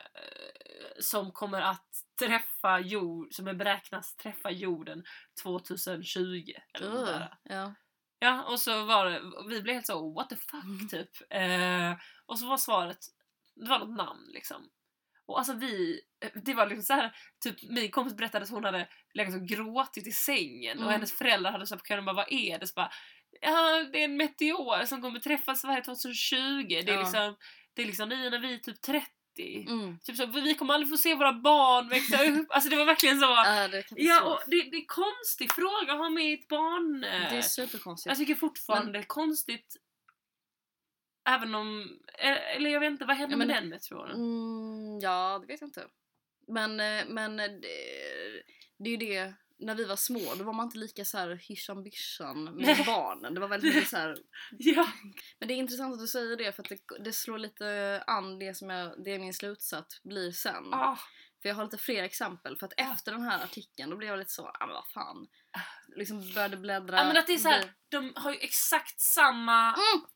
som 1.01 1.33
kommer 1.33 1.61
att 1.61 1.89
träffa 2.19 2.81
jord, 2.81 3.35
som 3.35 3.47
är 3.49 3.55
beräknas 3.55 4.17
träffa 4.17 4.51
jorden 4.51 5.05
2020 5.43 6.53
eller 6.75 6.91
Uh, 7.03 7.27
ja. 7.43 7.75
Ja, 8.25 8.43
och 8.43 8.61
så 8.61 8.85
var 8.85 9.05
det, 9.07 9.23
vi 9.49 9.63
blev 9.63 9.75
helt 9.75 9.87
så 9.87 10.13
what 10.15 10.29
the 10.29 10.37
fuck 10.37 10.65
Mm. 10.65 10.89
typ. 10.89 11.11
Eh, 11.31 11.93
och 12.27 12.39
så 12.39 12.47
var 12.47 12.57
svaret, 12.57 12.99
det 13.55 13.69
var 13.69 13.79
något 13.79 13.97
namn 13.97 14.31
liksom. 14.33 14.69
Och 15.27 15.39
alltså 15.39 15.55
vi, 15.55 16.01
eh, 16.25 16.31
det 16.45 16.55
var 16.55 16.67
liksom 16.67 16.83
så 16.85 16.93
här, 16.95 17.17
typ 17.45 17.63
min 17.71 17.91
kompis 17.91 18.17
berättade 18.17 18.43
att 18.45 18.51
hon 18.51 18.65
hade 18.65 18.89
legat 19.15 19.35
och 19.35 19.47
gråtit 19.49 20.07
i 20.07 20.13
sängen 20.13 20.79
och 20.79 20.83
Mm. 20.85 20.93
hennes 20.93 21.13
föräldrar 21.19 21.53
hade 21.53 21.67
så 21.67 21.77
på 21.77 21.83
kvällen 21.83 22.05
bara 22.05 22.17
vad 22.17 22.33
är 22.33 22.59
det? 22.59 22.67
Så 22.67 22.73
bara, 22.75 22.91
ja 23.41 23.85
det 23.93 24.01
är 24.01 24.05
en 24.05 24.17
meteor 24.17 24.85
som 24.87 25.03
kommer 25.03 25.19
träffa 25.21 25.55
Sverige 25.55 25.83
2020. 25.85 26.67
Det 26.69 26.79
är 26.79 26.93
Ja. 26.95 27.01
liksom, 27.01 27.37
det 27.75 27.83
är 27.83 27.87
liksom 27.87 28.09
vi 28.09 28.31
när 28.31 28.39
vi 28.39 28.55
är 28.55 28.59
typ 28.59 28.81
30. 28.83 29.07
Mm. 29.39 29.99
Typ 29.99 30.17
så, 30.17 30.27
vi 30.27 30.55
kommer 30.55 30.75
aldrig 30.75 30.91
få 30.91 30.97
se 30.97 31.15
våra 31.15 31.33
barn 31.33 31.89
växa 31.89 32.25
upp. 32.41 32.47
Alltså 32.51 32.71
det 32.71 32.77
var 32.77 32.85
verkligen 32.85 33.21
så. 33.21 33.27
Ja, 33.27 33.69
det, 33.69 33.85
Ja, 33.91 34.23
och 34.35 34.41
det, 34.51 34.57
det 34.71 34.77
är 34.77 34.87
konstig 34.87 35.53
fråga 35.53 35.93
att 35.93 35.99
ha 35.99 36.11
med 36.11 36.35
ett 36.35 36.49
barn. 36.49 37.01
det 37.01 37.07
är 37.37 37.43
superkonstigt. 37.43 38.07
jag 38.11 38.19
tycker 38.19 38.35
fortfarande 38.35 38.99
är 38.99 39.03
konstigt 39.03 39.77
Även 41.29 41.55
om, 41.55 41.99
eh, 42.19 42.57
eller 42.57 42.71
jag 42.71 42.81
vet 42.81 42.91
inte, 42.91 43.05
vad 43.05 43.17
hände 43.17 43.33
Ja, 43.33 43.37
med 43.39 43.47
men- 43.47 43.57
den 43.57 43.69
meteoren? 43.69 44.17
Mm, 44.17 44.99
ja, 45.01 45.39
det 45.41 45.47
vet 45.47 45.61
jag 45.61 45.69
inte. 45.69 45.87
Men, 46.49 46.81
eh, 46.81 47.05
men 47.09 47.41
eh, 47.41 47.47
det, 47.49 47.69
det 48.79 48.89
är 48.89 48.91
ju 48.91 48.97
det, 48.97 49.35
när 49.59 49.75
vi 49.75 49.85
var 49.85 49.97
små 49.97 50.35
då 50.35 50.45
var 50.45 50.53
man 50.53 50.67
inte 50.67 50.79
lika 50.79 51.05
så 51.05 51.19
här 51.19 51.35
hyschan 51.49 51.83
byschan 51.83 52.45
med 52.45 52.55
Nej. 52.55 52.85
barnen. 52.87 53.35
Det 53.35 53.41
var 53.41 53.49
väldigt 53.49 53.75
mycket 53.75 53.91
så 53.91 53.97
här. 53.97 54.17
Ja. 54.51 54.89
Men 55.39 55.49
det 55.49 55.55
är 55.55 55.57
intressant 55.57 55.93
att 55.95 56.01
du 56.01 56.07
säger 56.07 56.37
det 56.37 56.53
för 56.53 56.63
att 56.63 56.69
det, 56.69 56.79
det 57.05 57.13
slår 57.13 57.39
lite 57.39 58.03
an 58.07 58.39
det 58.39 58.55
som 58.55 58.71
jag, 58.71 59.05
det 59.05 59.19
min 59.19 59.35
slutsats 59.35 60.03
blir 60.03 60.33
sen. 60.33 60.75
Ah, 60.75 60.99
För 61.43 61.49
jag 61.49 61.57
har 61.57 61.65
lite 61.65 61.79
fler 61.79 62.03
exempel. 62.03 62.57
För 62.59 62.67
att 62.67 62.73
efter 62.77 63.13
den 63.13 63.23
här 63.23 63.45
artikeln 63.45 63.91
då 63.91 63.97
blev 63.97 64.11
jag 64.11 64.19
lite 64.19 64.31
så, 64.31 64.51
ja 64.61 64.67
men 64.67 64.75
vad 64.75 64.89
fan. 64.89 65.27
Liksom 65.97 66.33
började 66.35 66.57
bläddra. 66.57 66.97
Ja 66.97 67.05
men 67.05 67.17
att 67.17 67.27
det 67.27 67.35
är 67.35 67.39
så 67.39 67.49
här, 67.49 67.73
de 67.89 68.13
har 68.17 68.33
ju 68.33 68.39
exakt 68.39 69.01
samma... 69.01 69.63
Mm. 69.67 70.07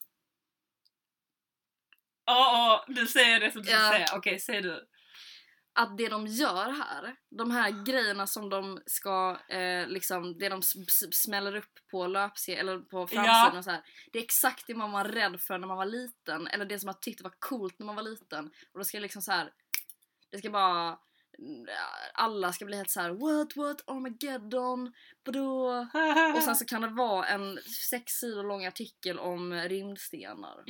Ja, 2.24 2.84
ja, 2.86 2.94
du 2.94 3.06
säger 3.06 3.40
det 3.40 3.52
som 3.52 3.62
du 3.62 3.70
Ja. 3.70 3.90
säga. 3.92 4.06
Okej, 4.14 4.38
säg 4.38 4.62
du. 4.62 4.88
Att 5.80 5.98
det 5.98 6.08
de 6.08 6.26
gör 6.26 6.70
här, 6.70 7.16
de 7.30 7.50
här 7.50 7.84
grejerna 7.84 8.26
som 8.26 8.50
de 8.50 8.80
ska, 8.86 9.38
eh, 9.48 9.88
liksom, 9.88 10.38
det 10.38 10.48
de 10.48 10.62
smäller 11.12 11.56
upp 11.56 11.72
på 11.90 12.06
löpsedeln 12.06 12.68
eller 12.68 12.78
på 12.80 13.06
framsidan 13.06 13.54
Ja. 13.54 13.62
så 13.62 13.70
här, 13.70 13.82
det 14.12 14.18
är 14.18 14.22
exakt 14.22 14.66
det 14.66 14.74
man 14.74 14.92
var 14.92 15.04
rädd 15.04 15.40
för 15.40 15.58
när 15.58 15.68
man 15.68 15.76
var 15.76 15.86
liten, 15.86 16.46
eller 16.46 16.64
det 16.64 16.78
som 16.78 16.86
man 16.86 17.00
tyckte 17.00 17.22
var 17.22 17.34
coolt 17.38 17.78
när 17.78 17.86
man 17.86 17.96
var 17.96 18.02
liten. 18.02 18.46
Och 18.72 18.78
då 18.78 18.84
ska 18.84 18.98
liksom 18.98 19.22
så 19.22 19.32
här, 19.32 19.52
det 20.30 20.38
ska 20.38 20.50
bara, 20.50 20.98
alla 22.14 22.52
ska 22.52 22.64
bli 22.64 22.76
helt 22.76 22.90
så 22.90 23.00
här: 23.00 23.10
what, 23.10 23.56
what, 23.56 23.88
Armageddon, 23.90 24.92
vadå? 25.24 25.86
Och 26.36 26.42
sen 26.42 26.56
så 26.56 26.64
kan 26.64 26.82
det 26.82 26.88
vara 26.88 27.26
en 27.26 27.58
sex 27.90 28.12
sidor 28.12 28.44
lång 28.44 28.66
artikel 28.66 29.18
om 29.18 29.52
rymdstenar. 29.52 30.64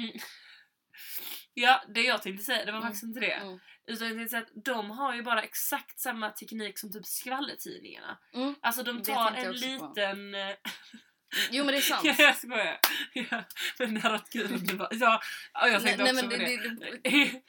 Ja, 1.55 1.85
det 1.95 2.03
jag 2.03 2.23
tänkte 2.23 2.45
säga, 2.45 2.65
det 2.65 2.73
var 2.73 2.79
Mm. 2.79 2.83
faktiskt 2.89 3.03
inte 3.05 3.21
det. 3.21 3.33
Mm. 3.33 3.59
Utan 3.87 4.07
jag 4.09 4.17
tänkte 4.17 4.31
säga 4.31 4.43
att 4.43 4.65
de 4.65 4.91
har 4.91 5.15
ju 5.15 5.23
bara 5.23 5.43
exakt 5.43 6.01
samma 6.01 6.31
teknik 6.31 6.79
som 6.79 6.93
typ 6.93 7.07
skvallertidningarna. 7.07 8.19
Mm. 8.35 8.55
Alltså 8.63 8.83
de 8.83 8.99
Det 8.99 9.05
tar 9.15 9.33
en 9.33 9.53
liten... 9.53 10.35
eh, 10.35 10.49
Jo 11.51 11.65
men 11.65 11.73
det 11.75 11.79
är 11.79 11.83
sant. 11.83 12.05
Ja, 12.05 12.15
jag 12.19 12.37
skojar. 12.37 12.81
Ja, 13.13 13.45
men 13.79 13.95
det 13.95 14.01
om 14.55 14.67
det 14.67 14.75
var... 14.75 14.89
Ja, 14.91 15.21
ja 15.53 15.69
jag 15.69 15.83
Nej, 15.83 15.97
tänkte 15.97 16.03
nej, 16.03 16.13
också 16.13 16.27
men 16.27 16.39
på 16.39 16.45
det- 16.45 17.11
det. 17.11 17.43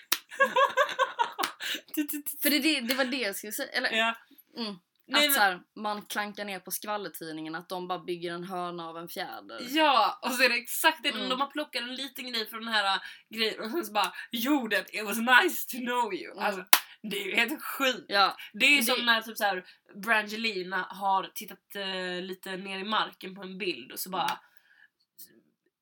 För 2.42 2.50
det, 2.50 2.60
det, 2.60 2.82
det 2.82 2.94
var 2.96 3.06
det 3.06 3.18
jag 3.18 3.36
skulle 3.36 3.52
säga. 3.52 3.72
Eller, 3.72 3.92
ja. 3.92 4.16
mm. 4.58 4.76
Nej, 5.12 5.28
att 5.28 5.34
så 5.34 5.39
här, 5.39 5.62
man 5.76 6.02
klankar 6.06 6.45
ner 6.45 6.60
på 6.60 6.72
skvallertidningen 6.72 7.56
att 7.56 7.69
de 7.69 7.88
bara 7.88 8.00
bygger 8.00 8.34
en 8.34 8.43
hörna 8.43 8.88
av 8.89 8.98
en 8.98 9.08
fjäder. 9.10 9.62
Ja, 9.69 10.19
och 10.22 10.32
så 10.32 10.43
är 10.43 10.50
det 10.50 10.56
exakt 10.56 11.04
det. 11.04 11.10
Mm. 11.10 11.30
De 11.30 11.41
har 11.41 11.48
plockat 11.48 11.82
en 11.82 11.95
liten 11.95 12.32
grej 12.32 12.50
från 12.50 12.65
den 12.65 12.74
här 12.74 12.95
äh, 12.95 13.02
grejen 13.38 13.60
och 13.63 13.72
sen 13.72 13.86
så 13.86 13.91
bara 13.91 14.13
jorden, 14.32 14.86
it 14.91 15.04
was 15.06 15.17
nice 15.17 15.67
to 15.72 15.78
know 15.78 16.13
you. 16.13 16.32
Mm. 16.32 16.43
Alltså, 16.45 16.65
det 17.02 17.17
är 17.22 17.26
ju 17.26 17.36
helt 17.36 17.63
sjukt. 17.63 18.06
Ja, 18.08 18.38
Det 18.54 18.65
är 18.65 18.69
ju 18.69 18.78
Det- 18.78 18.84
som 18.84 19.06
när 19.06 19.22
typ 19.22 19.38
så 19.38 19.43
här, 19.43 19.65
Brangelina 19.95 20.78
har 20.89 21.32
tittat 21.36 21.76
eh, 21.76 22.22
lite 22.22 22.58
ner 22.58 22.80
i 22.80 22.84
marken 22.84 23.36
på 23.36 23.41
en 23.41 23.58
bild 23.58 23.91
och 23.91 24.00
så 24.00 24.10
bara 24.10 24.39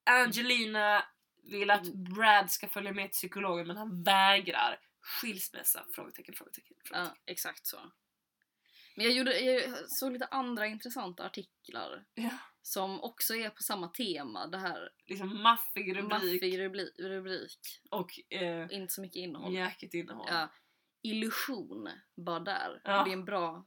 Angelina 0.06 1.04
vill 1.44 1.70
att 1.72 1.86
Mm. 1.88 2.04
Brad 2.04 2.52
ska 2.52 2.68
följa 2.68 2.92
med 2.92 3.04
till 3.12 3.18
psykologen 3.18 3.68
men 3.68 3.78
han 3.78 4.04
vägrar. 4.04 4.80
Skilsmässa? 5.02 5.86
Frågetecken, 5.96 6.36
frågetecken. 6.36 6.76
frågetecken. 6.86 7.13
ja, 7.26 7.32
exakt 7.34 7.68
så. 7.68 7.78
Men 8.98 9.06
jag, 9.06 9.16
gjorde, 9.16 9.40
jag 9.40 9.90
såg 9.90 10.12
lite 10.14 10.26
andra 10.26 10.68
intressanta 10.68 11.26
artiklar 11.26 12.06
Ja. 12.14 12.30
som 12.62 13.02
också 13.04 13.36
är 13.36 13.50
på 13.50 13.64
samma 13.64 13.88
tema. 13.88 14.48
Det 14.48 14.58
här 14.58 14.90
Liksom 15.06 15.42
maffig 15.42 15.98
rubrik 15.98 16.10
maffig 16.12 16.60
rubrik, 16.60 17.00
rubrik 17.00 17.60
och 17.92 18.20
eh, 18.34 18.68
inte 18.72 18.94
så 18.94 19.02
mycket 19.02 19.16
innehåll. 19.16 19.52
mjäkigt 19.52 19.94
innehåll. 19.94 20.28
Ja, 20.30 20.50
illusion, 21.02 21.90
bara 22.16 22.40
där. 22.40 22.82
Ja. 22.84 23.04
Det 23.04 23.10
är 23.10 23.14
en 23.14 23.26
bra... 23.26 23.66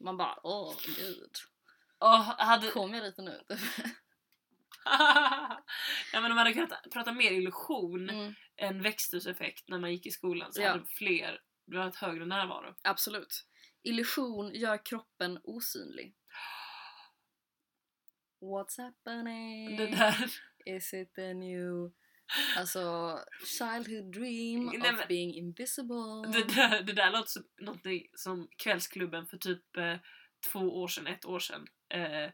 Man 0.00 0.16
bara 0.16 0.38
åh 0.42 0.74
gud. 0.98 1.30
Och 1.98 2.08
hade, 2.18 2.70
Kom 2.70 2.94
jag 2.94 3.02
lite 3.02 3.22
nu? 3.22 3.40
ja, 6.12 6.20
men 6.20 6.24
om 6.24 6.28
man 6.28 6.38
hade 6.38 6.52
kunnat 6.52 6.90
prata 6.92 7.12
mer 7.12 7.30
illusion 7.32 8.10
Mm, 8.10 8.34
än 8.56 8.82
växthuseffekt 8.82 9.68
när 9.68 9.78
man 9.78 9.92
gick 9.92 10.06
i 10.06 10.10
skolan 10.10 10.52
så 10.52 10.60
Ja. 10.62 10.68
hade 10.70 10.84
fler, 10.84 11.40
det 11.66 11.78
var 11.78 11.86
ett 11.88 11.96
högre 11.96 12.26
närvaro. 12.26 12.74
absolut. 12.82 13.44
Illusion 13.86 14.54
gör 14.54 14.86
kroppen 14.86 15.38
osynlig. 15.44 16.14
What's 18.40 18.82
happening? 18.82 19.76
Det 19.76 19.86
där, 19.86 20.30
Is 20.66 20.94
it 20.94 21.14
the 21.14 21.34
new 21.34 21.92
alltså, 22.56 23.18
childhood 23.58 24.12
dream 24.12 24.66
Nej, 24.66 24.78
of 24.90 24.96
men- 24.98 25.08
being 25.08 25.34
invisible? 25.34 26.32
det 26.32 26.54
där, 26.54 26.82
det 26.82 26.92
där 26.92 27.10
låter 27.10 27.28
som 27.30 27.44
någonting 27.60 28.06
som 28.14 28.48
Kvällsklubben 28.58 29.26
för 29.26 29.36
typ 29.38 29.76
eh, 29.76 29.96
två 30.52 30.60
år 30.82 30.88
sedan, 30.88 31.06
ett 31.06 31.24
år 31.24 31.38
sedan 31.38 31.66
eh, 31.94 32.30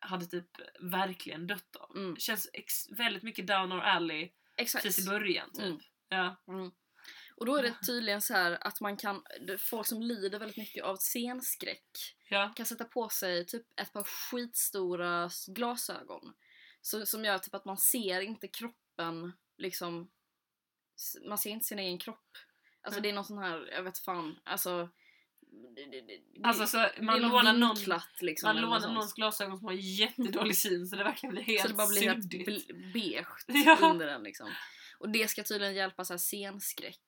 hade 0.00 0.26
typ 0.26 0.50
verkligen 0.80 1.46
dött 1.46 1.76
av. 1.76 1.96
Mm, 1.96 2.16
känns 2.16 2.48
väldigt 2.98 3.22
mycket 3.22 3.46
down 3.46 3.72
our 3.72 3.80
alley 3.80 4.32
exakt. 4.56 4.84
precis 4.84 5.06
i 5.06 5.10
början 5.10 5.52
typ. 5.52 5.64
Mm. 5.64 5.78
Ja. 6.08 6.36
Mm. 6.48 6.70
Och 7.36 7.46
då 7.46 7.56
är 7.56 7.62
det 7.62 7.74
tydligen 7.86 8.22
så 8.22 8.34
här 8.34 8.58
att 8.66 8.80
man 8.80 8.96
kan, 8.96 9.22
folk 9.58 9.86
som 9.86 10.02
lider 10.02 10.38
väldigt 10.38 10.56
mycket 10.56 10.84
av 10.84 10.96
scenskräck 10.96 12.16
Ja. 12.28 12.52
kan 12.56 12.66
sätta 12.66 12.84
på 12.84 13.08
sig 13.08 13.46
typ 13.46 13.62
ett 13.80 13.92
par 13.92 14.02
skitstora 14.04 15.30
glasögon. 15.48 16.34
Så, 16.80 17.06
som 17.06 17.24
gör 17.24 17.38
typ 17.38 17.54
att 17.54 17.64
man 17.64 17.78
ser 17.78 18.20
inte 18.20 18.48
kroppen 18.48 19.32
liksom, 19.58 20.10
man 21.28 21.38
ser 21.38 21.50
inte 21.50 21.66
sin 21.66 21.78
egen 21.78 21.98
kropp. 21.98 22.30
Alltså 22.82 22.98
Mm. 22.98 23.02
det 23.02 23.08
är 23.08 23.14
någon 23.14 23.24
sån 23.24 23.38
här, 23.38 23.68
jag 23.72 23.82
vet 23.82 23.98
fan, 23.98 24.38
alltså 24.44 24.88
det, 25.76 25.84
det, 26.00 26.20
Alltså 26.44 26.66
så 26.66 26.88
man 27.00 27.22
lånar 27.22 27.52
någon 27.52 27.76
liksom. 28.20 28.46
Man 28.48 28.56
lånar 28.62 28.88
någons 28.92 29.12
glasögon 29.14 29.58
som 29.58 29.66
har 29.66 29.72
jättedålig 29.74 30.56
syn 30.56 30.86
så 30.86 30.96
det 30.96 31.04
verkligen 31.04 31.34
blir 31.34 31.44
helt 31.44 31.62
Så 31.62 31.68
det 31.68 31.74
bara 31.74 31.86
blir 31.86 32.02
helt 32.02 32.22
suddigt. 32.22 32.48
bl- 32.48 32.92
beige 32.92 33.26
Ja. 33.66 33.78
under 33.90 34.06
den 34.06 34.22
liksom. 34.22 34.50
Och 35.00 35.08
det 35.08 35.30
ska 35.30 35.42
tydligen 35.42 35.74
hjälpa 35.74 36.04
så 36.04 36.12
här 36.12 36.18
scenskräck. 36.18 37.00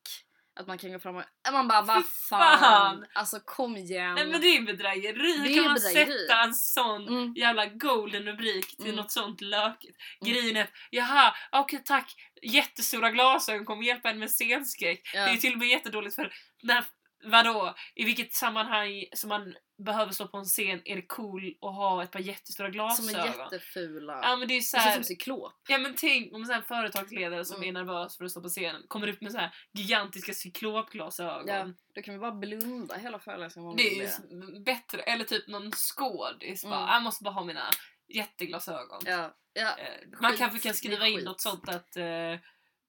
Att 0.60 0.66
man 0.66 0.78
kan 0.78 0.92
gå 0.92 0.98
fram 0.98 1.16
och 1.16 1.24
man 1.52 1.68
bara 1.68 1.82
vad 1.82 2.06
fan. 2.06 2.58
fan. 2.58 3.06
Alltså 3.14 3.40
kom 3.44 3.76
igen. 3.76 4.14
Nej 4.14 4.26
men 4.26 4.40
det 4.40 4.46
är 4.56 4.62
bedrägeri, 4.62 5.38
Det 5.48 5.54
kan 5.54 5.64
man 5.64 5.74
bedrägeri. 5.74 6.18
sätta 6.28 6.40
en 6.42 6.54
sån 6.54 7.08
Mm. 7.08 7.34
jävla 7.36 7.66
golden 7.66 8.22
rubrik 8.22 8.76
till 8.76 8.84
Mm. 8.84 8.96
något 8.96 9.12
sånt 9.12 9.40
lökigt? 9.40 9.96
Mm. 10.22 10.32
Grejen 10.34 10.56
är 10.56 10.62
att, 10.64 10.70
jaha, 10.90 11.34
okej 11.52 11.82
tack, 11.84 12.14
jättestora 12.42 13.10
glasögon 13.10 13.64
kommer 13.66 13.82
hjälpa 13.82 14.10
en 14.10 14.18
med 14.18 14.30
scenskräck. 14.30 15.10
Ja. 15.14 15.24
Det 15.24 15.30
är 15.30 15.36
till 15.36 15.52
och 15.52 15.58
med 15.58 15.68
jättedåligt 15.68 16.14
för 16.16 16.32
när, 16.62 16.84
vadå, 17.24 17.74
i 17.94 18.04
vilket 18.04 18.34
sammanhang 18.34 19.04
som 19.12 19.28
man 19.28 19.54
behöver 19.84 20.12
stå 20.12 20.28
på 20.28 20.36
en 20.38 20.44
scen 20.44 20.82
är 20.84 20.96
det 20.96 21.02
cool 21.02 21.54
att 21.60 21.74
ha 21.74 22.02
ett 22.02 22.10
par 22.10 22.20
jättestora 22.20 22.66
Som 22.66 22.72
glasögon? 22.72 23.20
är 23.20 23.26
jättefula. 23.38 24.20
Ja 24.22 24.36
men 24.36 24.48
det 24.48 24.54
är 24.56 24.60
så 24.60 24.76
det 24.76 24.80
ser 24.82 24.88
ut 24.88 24.90
här, 24.90 24.94
som 24.94 25.04
cyklop. 25.04 25.52
Ja 25.68 25.78
men 25.78 25.94
tänk 25.96 26.34
om 26.34 26.44
här 26.50 26.60
företagsledare 26.60 27.44
som 27.44 27.56
Mm. 27.56 27.68
är 27.68 27.72
nervös 27.84 28.16
för 28.16 28.24
att 28.24 28.30
stå 28.30 28.40
på 28.42 28.48
scenen 28.48 28.82
kommer 28.88 29.08
upp 29.08 29.20
med 29.20 29.32
så 29.32 29.38
här 29.38 29.54
gigantiska 29.72 30.32
cyklopglasögon. 30.34 31.46
Ja, 31.48 31.68
då 31.94 32.02
kan 32.02 32.14
vi 32.14 32.20
bara 32.20 32.32
blunda 32.32 32.96
hela 32.96 33.18
föreläsningen 33.18 33.76
Det 33.76 33.88
är 33.88 33.94
ju 34.02 34.60
bättre, 34.60 35.02
eller 35.02 35.24
typ 35.24 35.48
någon 35.48 35.72
skådis 35.72 36.64
bara, 36.64 36.76
Mm. 36.78 36.88
jag 36.94 37.02
måste 37.02 37.24
bara 37.24 37.34
ha 37.34 37.44
mina 37.44 37.70
jätteglasögon. 38.08 39.00
Ja, 39.04 39.34
ja. 39.52 39.76
Eh, 39.78 40.20
Man 40.20 40.30
Skit, 40.30 40.38
kanske 40.38 40.58
kan 40.58 40.74
skriva 40.74 41.06
in 41.06 41.16
skit. 41.16 41.24
något 41.24 41.40
sånt 41.40 41.68
att 41.68 41.96
eh, 41.96 42.04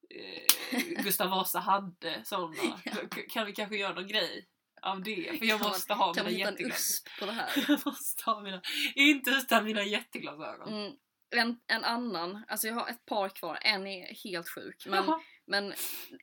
eh, 0.09 1.03
Gustav 1.03 1.29
Vasa 1.29 1.59
hade 1.59 2.21
sådana. 2.25 2.53
Ja. 2.85 2.91
Kan 3.29 3.45
vi 3.45 3.53
kanske 3.53 3.77
göra 3.77 3.93
någon 3.93 4.07
grej 4.07 4.47
av 4.81 5.03
det? 5.03 5.39
För 5.39 5.45
jag 5.45 5.59
Kan 5.59 5.67
måste 5.69 5.93
ha 5.93 6.13
Kan 6.13 6.25
mina 6.25 6.37
jätteglasögon. 6.39 6.71
USP 6.71 7.19
på 7.19 7.25
det 7.25 7.31
här? 7.31 7.49
Jag 7.67 7.85
måste 7.85 8.23
ha 8.25 8.41
mina, 8.41 8.61
inte 8.95 9.29
utan 9.29 9.65
mina 9.65 9.83
jätteglasögon. 9.83 10.73
Mm. 10.73 10.93
En, 11.35 11.59
en 11.67 11.83
annan, 11.83 12.45
alltså 12.47 12.67
jag 12.67 12.75
har 12.75 12.87
ett 12.89 13.05
par 13.05 13.29
kvar, 13.29 13.59
en 13.61 13.87
är 13.87 14.13
helt 14.23 14.49
sjuk. 14.49 14.85
Men, 14.85 15.05
Jaha. 15.05 15.21
men 15.45 15.73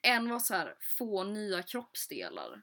en 0.02 0.30
var 0.30 0.38
så 0.38 0.54
här: 0.54 0.74
få 0.98 1.24
nya 1.24 1.62
kroppsdelar. 1.62 2.62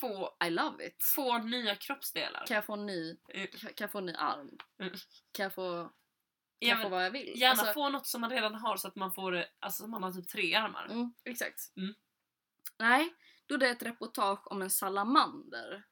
Få, 0.00 0.36
I 0.46 0.50
love 0.50 0.86
it. 0.86 1.04
få 1.14 1.38
nya 1.38 1.74
kroppsdelar. 1.76 2.46
Kan 2.46 2.54
jag 2.54 2.64
få 2.66 2.72
en 2.72 2.86
ny, 2.86 3.16
Eh, 3.34 3.46
kan 3.50 3.72
jag 3.76 3.90
få 3.92 3.98
en 3.98 4.06
ny 4.06 4.14
arm? 4.14 4.50
Mm. 4.80 4.92
Kan 5.32 5.42
jag 5.44 5.54
få, 5.54 5.92
kan 6.62 6.68
Ja, 6.68 6.74
jag 6.74 6.82
få 6.82 6.88
men 6.88 6.90
vad 6.90 7.04
jag 7.04 7.10
vill? 7.10 7.40
Gärna 7.40 7.60
Alltså, 7.60 7.72
få 7.72 7.88
något 7.88 8.06
som 8.06 8.20
man 8.20 8.30
redan 8.30 8.54
har 8.54 8.76
så 8.76 8.88
att 8.88 8.96
man 8.96 9.12
får 9.12 9.32
det, 9.32 9.48
alltså 9.60 9.86
man 9.86 10.02
har 10.02 10.12
typ 10.12 10.28
tre 10.28 10.54
armar. 10.54 10.86
Mm, 10.90 11.14
exakt. 11.24 11.60
Mm. 11.76 11.94
Nej, 12.78 13.14
då 13.46 13.54
är 13.54 13.58
det 13.58 13.68
ett 13.68 13.82
reportage 13.82 14.52
om 14.52 14.62
en 14.62 14.70
salamander. 14.70 15.84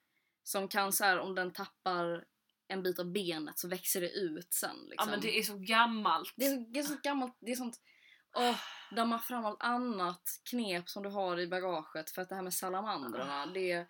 Som 0.42 0.68
kan 0.68 0.92
så 0.92 1.04
här, 1.04 1.18
om 1.18 1.34
den 1.34 1.52
tappar 1.52 2.24
en 2.68 2.82
bit 2.82 2.98
av 2.98 3.12
benet 3.12 3.58
så 3.58 3.68
växer 3.68 4.00
det 4.00 4.10
ut 4.10 4.52
sen. 4.54 4.76
Ja 4.76 4.90
Liksom. 4.90 5.10
men 5.10 5.20
det 5.20 5.38
är 5.38 5.42
så 5.42 5.56
gammalt. 5.58 6.34
det, 6.36 6.46
är, 6.46 6.72
det 6.72 6.78
är 6.78 6.82
så 6.82 6.96
gammalt, 7.02 7.36
det 7.40 7.52
är 7.52 7.56
sånt... 7.56 7.80
Åh, 8.36 8.56
damma 8.90 9.18
fram 9.18 9.44
allt 9.44 9.62
annat 9.62 10.22
knep 10.50 10.88
som 10.88 11.02
du 11.02 11.08
har 11.08 11.38
i 11.40 11.46
bagaget 11.46 12.10
för 12.10 12.22
att 12.22 12.28
det 12.28 12.34
här 12.34 12.42
med 12.42 12.54
salamandrarna, 12.54 13.46
det 13.46 13.72
är... 13.72 13.86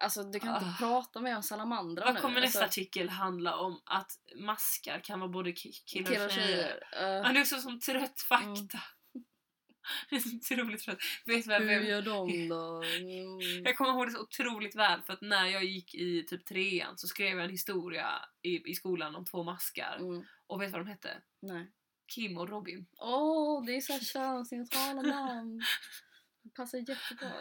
Alltså 0.00 0.22
du 0.22 0.40
kan 0.40 0.54
inte 0.54 0.66
Ah. 0.70 0.76
prata 0.78 1.20
mer 1.20 1.36
om 1.36 1.42
salamandrar 1.42 2.04
Vad 2.04 2.14
nu. 2.14 2.20
kommer 2.20 2.40
nästa 2.40 2.62
alltså, 2.64 2.80
artikel 2.80 3.08
handla 3.08 3.56
om? 3.56 3.82
Att 3.84 4.10
maskar 4.36 5.00
kan 5.04 5.20
vara 5.20 5.28
både 5.30 5.50
ki- 5.50 5.82
killar 5.86 6.10
killar 6.12 6.26
och 6.26 6.32
tjejer. 6.32 6.74
Uh, 6.74 7.32
det 7.32 7.38
är 7.38 7.40
också 7.40 7.60
som 7.60 7.80
trött 7.80 8.20
fakta. 8.20 8.78
Det 10.10 10.16
är 10.16 10.20
så 10.20 10.36
otroligt 10.36 10.80
trött. 10.84 10.98
Vet 11.26 11.46
vad 11.46 11.62
hur 11.62 11.80
gör 11.80 12.02
de 12.02 12.48
då? 12.48 12.82
Mm. 12.82 13.64
jag 13.64 13.76
kommer 13.76 13.90
ihåg 13.90 14.06
det 14.06 14.10
så 14.10 14.20
otroligt 14.22 14.76
väl 14.76 15.02
för 15.02 15.12
att 15.12 15.20
när 15.20 15.46
jag 15.46 15.64
gick 15.64 15.94
i 15.94 16.26
typ 16.26 16.46
trean 16.46 16.98
så 16.98 17.06
skrev 17.08 17.36
jag 17.36 17.44
en 17.44 17.50
historia 17.50 18.08
i, 18.42 18.70
i 18.70 18.74
skolan 18.74 19.14
om 19.16 19.24
två 19.24 19.42
maskar. 19.42 19.96
Mm. 20.00 20.24
Och 20.46 20.62
vet 20.62 20.68
du 20.68 20.72
vad 20.72 20.86
de 20.86 20.90
hette? 20.90 21.22
Nej. 21.42 21.70
Kim 22.14 22.38
och 22.38 22.48
Robin. 22.48 22.86
Åh, 22.98 23.64
det 23.64 23.76
är 23.76 23.80
så 23.80 23.98
könsneutrala 24.04 25.02
namn. 25.02 25.62
Det 26.42 26.50
passar 26.54 26.78
jättebra. 26.78 27.32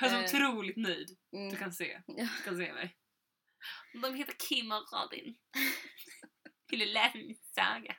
Jag 0.00 0.12
är 0.12 0.20
Eh, 0.22 0.26
så 0.26 0.36
otroligt 0.36 0.76
nöjd. 0.76 1.08
Mm. 1.32 1.50
Du 1.50 1.56
kan 1.56 1.72
se. 1.72 2.02
Du 2.06 2.28
kan 2.44 2.56
se 2.56 2.72
mig. 2.72 2.96
De 4.02 4.14
heter 4.14 4.34
Kim 4.48 4.72
och 4.72 4.84
Robin. 4.92 5.36
Vill 6.70 6.80
du 6.80 6.86
läsa 6.86 7.18
min 7.18 7.38
saga? 7.54 7.96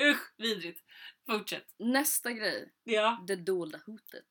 Usch, 0.00 0.34
vidrigt. 0.36 0.80
Fortsätt. 1.26 1.66
Nästa 1.78 2.32
grej, 2.32 2.72
Ja. 2.84 3.24
det 3.26 3.36
dolda 3.36 3.78
hotet. 3.86 4.30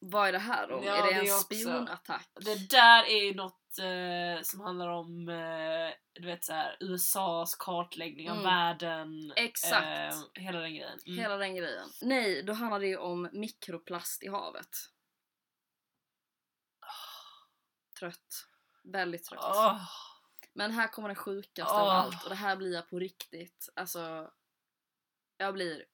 Vad 0.00 0.28
är 0.28 0.32
det 0.32 0.38
här 0.38 0.68
då? 0.68 0.82
Ja, 0.84 0.96
är 0.96 1.02
det 1.02 1.08
det 1.20 1.28
en 1.28 1.34
också- 1.34 1.44
spionattack? 1.44 2.28
Det 2.40 2.70
där 2.70 3.04
är 3.04 3.24
ju 3.24 3.34
något 3.34 3.78
eh, 3.78 4.42
som 4.42 4.60
handlar 4.60 4.88
om 4.88 5.28
eh, 5.28 5.94
du 6.12 6.26
vet, 6.26 6.44
så 6.44 6.52
här, 6.52 6.76
USAs 6.80 7.54
kartläggning 7.54 8.30
av 8.30 8.36
Mm. 8.36 8.44
världen. 8.50 9.32
Exakt. 9.36 10.14
Eh, 10.14 10.42
hela 10.42 10.60
den 10.60 10.74
grejen. 10.74 10.98
Mm. 11.06 11.18
Hela 11.18 11.36
den 11.36 11.54
grejen. 11.56 11.88
Nej, 12.02 12.42
då 12.42 12.52
handlar 12.52 12.80
det 12.80 12.86
ju 12.86 12.96
om 12.96 13.28
mikroplast 13.32 14.22
i 14.22 14.28
havet. 14.28 14.68
Trött. 18.00 18.46
Väldigt 18.82 19.24
trött. 19.24 19.40
Åh. 19.44 19.82
Men 20.52 20.70
här 20.70 20.88
kommer 20.88 21.08
det 21.08 21.14
sjukaste 21.14 21.74
Åh. 21.74 21.80
av 21.80 21.88
allt 21.88 22.22
och 22.24 22.28
det 22.30 22.34
här 22.36 22.56
blir 22.56 22.74
jag 22.74 22.88
på 22.88 22.98
riktigt. 22.98 23.68
Alltså, 23.76 24.32
jag 25.36 25.54
blir 25.54 25.84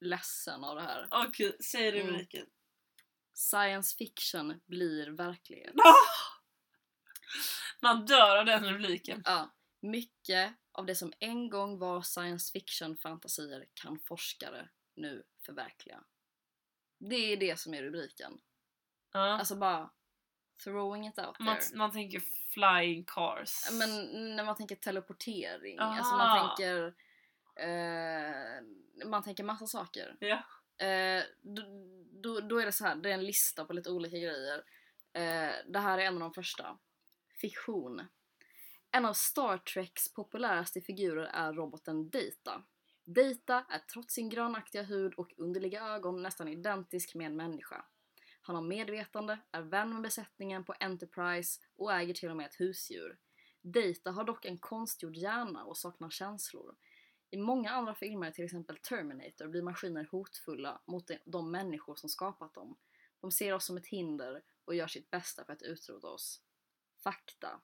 ledsen 0.00 0.64
av 0.64 0.76
det 0.76 0.82
här. 0.82 1.08
Okej, 1.10 1.56
säg 1.64 1.88
Mm. 1.88 2.06
rubriken. 2.06 2.46
Science 3.34 3.96
fiction 3.96 4.60
blir 4.66 5.06
verklighet. 5.10 5.74
Man 7.80 8.06
dör 8.06 8.36
av 8.36 8.44
den 8.46 8.64
rubriken. 8.64 9.22
Ja, 9.24 9.54
mycket 9.80 10.54
av 10.72 10.86
det 10.86 10.94
som 10.94 11.12
en 11.18 11.50
gång 11.50 11.78
var 11.78 12.02
science 12.02 12.52
fiction 12.52 12.96
fantasier 12.96 13.66
kan 13.74 13.98
forskare 14.00 14.68
nu 14.94 15.24
förverkliga. 15.46 16.04
Det 16.98 17.16
är 17.32 17.36
det 17.36 17.60
som 17.60 17.74
är 17.74 17.82
rubriken. 17.82 18.40
Ja. 19.12 19.38
Alltså 19.38 19.56
bara 19.56 19.90
throwing 20.64 21.06
it 21.08 21.18
out 21.18 21.38
man, 21.38 21.56
there. 21.56 21.78
man 21.78 21.90
tänker 21.92 22.22
flying 22.54 23.04
cars. 23.04 23.70
Men 23.72 23.90
när 24.36 24.44
man 24.44 24.56
tänker 24.56 24.76
teleportering, 24.76 25.78
Ah. 25.80 25.96
alltså 25.98 26.14
man 26.16 26.48
tänker 26.48 26.94
eh, 27.56 28.62
man 29.06 29.22
tänker 29.22 29.44
massa 29.44 29.66
saker. 29.66 30.16
Ja. 30.20 30.42
Eh, 30.86 31.22
då, 31.42 31.62
då, 32.22 32.40
då 32.40 32.58
är 32.58 32.66
det 32.66 32.72
så 32.72 32.84
här, 32.84 32.96
det 32.96 33.10
är 33.10 33.14
en 33.14 33.24
lista 33.26 33.64
på 33.64 33.72
lite 33.72 33.90
olika 33.90 34.16
grejer. 34.18 34.62
Eh, 35.12 35.54
det 35.68 35.78
här 35.78 35.98
är 35.98 36.02
en 36.02 36.14
av 36.14 36.20
de 36.20 36.32
första. 36.32 36.78
Fiktion. 37.40 38.02
En 38.90 39.06
av 39.06 39.12
Star 39.12 39.58
Treks 39.58 40.12
populäraste 40.14 40.80
figurer 40.80 41.24
är 41.24 41.52
roboten 41.52 42.10
Data. 42.10 42.62
Data 43.04 43.66
är 43.70 43.78
trots 43.78 44.14
sin 44.14 44.28
grönaktiga 44.28 44.82
hud 44.82 45.14
och 45.14 45.32
underliga 45.36 45.86
ögon 45.86 46.22
nästan 46.22 46.48
identisk 46.48 47.14
med 47.14 47.26
en 47.26 47.36
människa. 47.36 47.84
Han 48.46 48.56
har 48.56 48.62
medvetande, 48.62 49.38
är 49.50 49.62
vän 49.62 49.92
med 49.92 50.02
besättningen 50.02 50.64
på 50.64 50.74
Enterprise 50.80 51.60
och 51.76 51.92
äger 51.92 52.14
till 52.14 52.30
och 52.30 52.36
med 52.36 52.46
ett 52.46 52.60
husdjur. 52.60 53.18
Data 53.62 54.10
har 54.10 54.24
dock 54.24 54.44
en 54.44 54.58
konstgjord 54.58 55.16
hjärna 55.16 55.64
och 55.64 55.76
saknar 55.76 56.10
känslor. 56.10 56.76
I 57.30 57.36
många 57.36 57.70
andra 57.70 57.94
filmer, 57.94 58.30
till 58.30 58.44
exempel 58.44 58.76
Terminator, 58.76 59.48
blir 59.48 59.62
maskiner 59.62 60.08
hotfulla 60.10 60.80
mot 60.86 61.06
de- 61.06 61.18
de 61.24 61.50
människor 61.50 61.94
som 61.96 62.08
skapat 62.08 62.54
dem. 62.54 62.76
De 63.20 63.30
ser 63.30 63.52
oss 63.52 63.64
som 63.64 63.76
ett 63.76 63.86
hinder 63.86 64.42
och 64.64 64.74
gör 64.74 64.86
sitt 64.86 65.10
bästa 65.10 65.44
för 65.44 65.52
att 65.52 65.62
utrota 65.62 66.08
oss. 66.08 66.40
Fakta. 67.02 67.60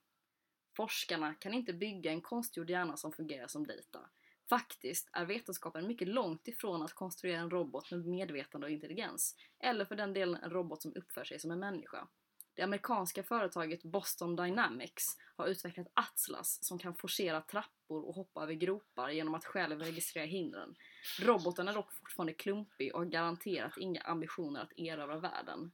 Forskarna 0.77 1.35
kan 1.35 1.55
inte 1.55 1.73
bygga 1.73 2.11
en 2.11 2.21
konstgjord 2.23 2.71
hjärna 2.71 2.97
som 2.97 3.13
fungerar 3.13 3.47
som 3.47 3.67
data. 3.67 4.11
Faktiskt 4.53 5.11
är 5.13 5.25
vetenskapen 5.25 5.87
mycket 5.87 6.09
långt 6.09 6.49
ifrån 6.49 6.83
att 6.83 6.93
konstruera 6.93 7.41
en 7.41 7.51
robot 7.51 7.91
med 7.91 8.07
medvetande 8.07 8.67
och 8.67 8.71
intelligens. 8.71 9.37
Eller 9.61 9.85
för 9.85 9.97
den 9.97 10.13
delen 10.13 10.43
en 10.43 10.51
robot 10.51 10.83
som 10.83 10.93
uppför 10.97 11.25
sig 11.25 11.39
som 11.39 11.51
en 11.51 11.59
människa. 11.59 12.09
Det 12.55 12.63
amerikanska 12.63 13.23
företaget 13.23 13.83
Boston 13.83 14.37
Dynamics 14.37 15.07
har 15.37 15.47
utvecklat 15.47 15.87
Atlas 15.95 16.65
som 16.65 16.79
kan 16.79 16.95
forcera 16.95 17.41
trappor 17.41 18.09
och 18.09 18.15
hoppa 18.15 18.43
över 18.43 18.53
gropar 18.53 19.09
genom 19.09 19.35
att 19.35 19.45
själv 19.45 19.81
registrera 19.81 20.27
hindren. 20.27 20.75
Roboten 21.21 21.69
är 21.69 21.75
dock 21.75 21.93
fortfarande 21.93 22.33
klumpig 22.33 22.95
och 22.95 23.01
har 23.01 23.07
garanterat 23.07 23.77
inga 23.77 24.01
ambitioner 24.01 24.61
att 24.61 24.79
erövra 24.79 25.19
världen. 25.19 25.73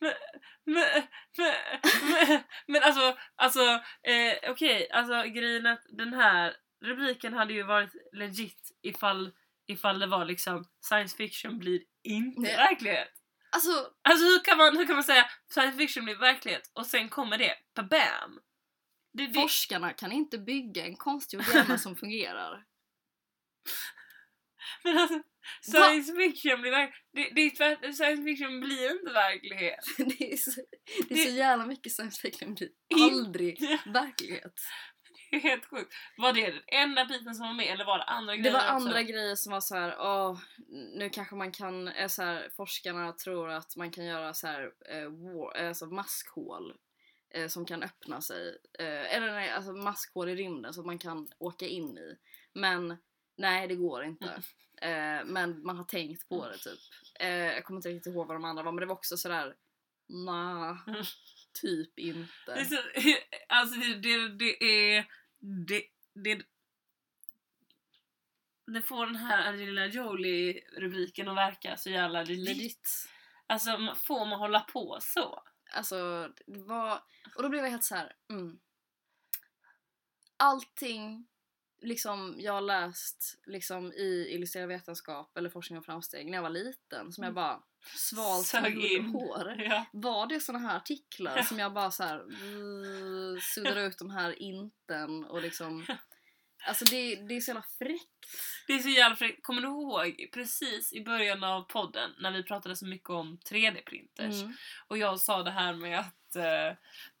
Men, 0.00 0.12
men, 0.64 1.02
men, 1.36 2.42
men 2.66 2.82
alltså, 2.82 3.16
alltså 3.36 3.62
eh, 4.02 4.50
okej, 4.50 4.90
alltså 4.90 5.22
grejen 5.22 5.66
är 5.66 5.72
att 5.72 5.86
den 5.88 6.12
här 6.12 6.56
rubriken 6.84 7.32
hade 7.32 7.52
ju 7.52 7.62
varit 7.62 7.90
legit 8.12 8.78
ifall, 8.82 9.32
ifall 9.66 9.98
det 9.98 10.06
var 10.06 10.24
liksom 10.24 10.64
science 10.80 11.16
fiction 11.16 11.58
blir 11.58 11.82
inte 12.02 12.40
Nej. 12.40 12.56
verklighet. 12.56 13.08
Alltså, 13.50 13.70
Alltså 14.02 14.24
hur 14.24 14.44
kan, 14.44 14.58
man, 14.58 14.76
hur 14.76 14.86
kan 14.86 14.94
man 14.94 15.04
säga 15.04 15.30
science 15.50 15.78
fiction 15.78 16.04
blir 16.04 16.16
verklighet 16.16 16.70
och 16.72 16.86
sen 16.86 17.08
kommer 17.08 17.38
det, 17.38 17.54
bam! 17.74 18.40
Det, 19.12 19.26
det, 19.26 19.34
forskarna 19.34 19.92
kan 19.92 20.12
inte 20.12 20.38
bygga 20.38 20.86
en 20.86 20.96
konstgjord 20.96 21.44
hjärna 21.54 21.78
som 21.78 21.96
fungerar. 22.02 22.64
men 24.84 24.98
alltså, 24.98 25.22
science 25.62 26.12
fiction 26.16 26.60
blir 26.60 26.70
verklighet. 26.70 27.04
Det, 27.12 27.30
det 27.34 27.40
är 27.40 27.50
tvärt, 27.50 27.94
science 27.94 28.22
fiction 28.22 28.60
blir 28.60 28.90
inte 28.90 29.12
verklighet. 29.12 29.84
Det 30.18 30.32
är 30.32 30.36
så, 30.36 30.50
det 31.08 31.14
är 31.14 31.26
så 31.26 31.36
jävla 31.36 31.66
mycket 31.66 31.92
science 31.92 32.20
fiction 32.20 32.54
blir 32.54 32.70
aldrig 32.94 33.60
verklighet. 33.86 34.54
Det 35.30 35.36
är 35.36 35.40
helt 35.40 35.66
sjukt. 35.66 35.94
Var 36.16 36.32
det 36.32 36.50
den 36.50 36.62
enda 36.66 37.04
biten 37.04 37.34
som 37.34 37.46
var 37.46 37.54
med 37.54 37.66
eller 37.66 37.84
var 37.84 37.98
det 37.98 38.04
andra 38.04 38.32
Det 38.32 38.38
grejer 38.38 38.52
var 38.52 38.60
också? 38.60 38.70
andra 38.70 39.02
grejer 39.02 39.34
som 39.34 39.52
var 39.52 39.60
så 39.60 39.74
här, 39.74 39.96
åh, 39.98 40.38
nu 40.68 41.10
kanske 41.10 41.34
man 41.34 41.52
kan, 41.52 41.88
är 41.88 42.08
så 42.08 42.22
här, 42.22 42.48
forskarna 42.56 43.12
tror 43.12 43.50
att 43.50 43.76
man 43.76 43.90
kan 43.90 44.04
göra 44.04 44.34
så 44.34 44.46
här, 44.46 44.72
eh, 44.90 45.08
war, 45.10 45.56
alltså 45.56 45.86
maskhål 45.86 46.74
eh, 47.34 47.48
som 47.48 47.66
kan 47.66 47.82
öppna 47.82 48.20
sig. 48.20 48.58
Eh, 48.78 49.16
eller 49.16 49.32
nej, 49.32 49.50
alltså 49.50 49.72
maskhål 49.72 50.28
i 50.28 50.34
rymden 50.36 50.70
att 50.70 50.86
man 50.86 50.98
kan 50.98 51.28
åka 51.38 51.66
in 51.66 51.98
i. 51.98 52.16
Men 52.52 52.96
nej, 53.36 53.68
det 53.68 53.74
går 53.74 54.04
inte. 54.04 54.42
Eh, 54.82 55.24
men 55.24 55.62
man 55.62 55.76
har 55.76 55.84
tänkt 55.84 56.28
på 56.28 56.48
det 56.48 56.58
typ. 56.58 56.78
Eh, 57.20 57.28
jag 57.28 57.64
kommer 57.64 57.78
inte 57.78 57.88
riktigt 57.88 58.14
ihåg 58.14 58.26
vad 58.26 58.36
de 58.36 58.44
andra 58.44 58.62
var 58.62 58.72
men 58.72 58.80
det 58.80 58.86
var 58.86 58.94
också 58.94 59.16
sådär, 59.16 59.54
nah, 60.08 60.76
Mm. 60.88 61.04
typ 61.62 61.98
inte. 61.98 62.28
Det 62.46 62.60
är 62.60 62.64
så, 62.64 62.76
alltså 63.48 63.80
det, 63.80 63.94
det, 63.94 64.28
det 64.28 64.64
är... 64.96 65.04
Det, 65.40 65.82
det, 66.14 66.42
det 68.66 68.82
får 68.82 69.06
den 69.06 69.16
här 69.16 69.48
Angelina 69.48 69.86
Jolie-rubriken 69.86 71.28
att 71.28 71.36
verka 71.36 71.76
så 71.76 71.90
jävla 71.90 72.22
legit. 72.22 72.48
Legit. 72.48 73.08
Alltså 73.46 73.94
får 74.06 74.26
man 74.26 74.38
hålla 74.38 74.60
på 74.60 74.98
så? 75.00 75.42
Alltså, 75.74 76.28
det 76.46 76.62
var... 76.62 77.02
Och 77.36 77.42
då 77.42 77.48
blev 77.48 77.64
jag 77.64 77.70
helt 77.70 77.84
så 77.84 77.94
här. 77.94 78.12
Mm. 78.30 78.58
Allting 80.36 81.28
liksom 81.80 82.34
jag 82.38 82.52
har 82.52 82.60
läst 82.60 83.38
liksom 83.46 83.92
i 83.92 84.26
illustrerad 84.30 84.68
vetenskap 84.68 85.36
eller 85.36 85.50
forskning 85.50 85.78
och 85.78 85.84
framsteg 85.84 86.26
när 86.26 86.38
jag 86.38 86.42
var 86.42 86.50
liten 86.50 87.12
som 87.12 87.24
jag 87.24 87.34
bara 87.34 87.62
svalt 87.96 88.52
hår. 89.12 89.54
Ja. 89.58 89.84
Var 89.92 90.26
det 90.26 90.40
såna 90.40 90.58
här 90.58 90.76
artiklar 90.76 91.36
Ja. 91.36 91.42
som 91.44 91.58
jag 91.58 91.72
bara 91.72 91.90
så 91.90 92.02
här 92.02 92.18
uh, 92.44 93.38
suddade 93.40 93.82
ut 93.82 93.98
de 93.98 94.10
här 94.10 94.42
inten 94.42 95.24
och 95.24 95.42
liksom 95.42 95.86
Alltså 96.66 96.84
det, 96.84 97.16
det 97.16 97.36
är 97.36 97.40
så 97.40 97.50
jävla 97.50 97.64
fräckt. 97.78 98.26
Det 98.66 98.72
är 98.72 98.78
så 98.78 98.88
jävla 98.88 99.16
fräckt. 99.16 99.44
Kommer 99.44 99.62
du 99.62 99.68
ihåg 99.68 100.28
precis 100.34 100.92
i 100.92 101.04
början 101.04 101.44
av 101.44 101.62
podden 101.62 102.10
när 102.18 102.30
vi 102.32 102.42
pratade 102.42 102.76
så 102.76 102.86
mycket 102.86 103.10
om 103.10 103.38
3D-printers? 103.50 104.42
Mm. 104.42 104.54
Och 104.88 104.98
jag 104.98 105.20
sa 105.20 105.42
det 105.42 105.50
här 105.50 105.72
med 105.74 105.98
att 105.98 106.36
eh, 106.36 106.76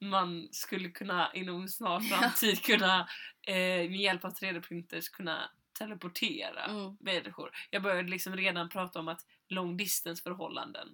man 0.08 0.48
skulle 0.52 0.88
kunna 0.88 1.30
inom 1.34 1.68
snar 1.68 2.00
framtid 2.00 2.62
kunna 2.62 3.08
eh, 3.42 3.54
med 3.90 4.00
hjälp 4.00 4.24
av 4.24 4.34
3D-printers 4.34 5.08
kunna 5.12 5.50
teleportera 5.78 6.64
Mm. 6.64 6.96
människor. 7.00 7.50
Jag 7.70 7.82
började 7.82 8.08
liksom 8.08 8.36
redan 8.36 8.68
prata 8.68 8.98
om 8.98 9.08
att 9.08 9.26
long 9.48 9.76
distance 9.76 10.22
förhållanden 10.22 10.88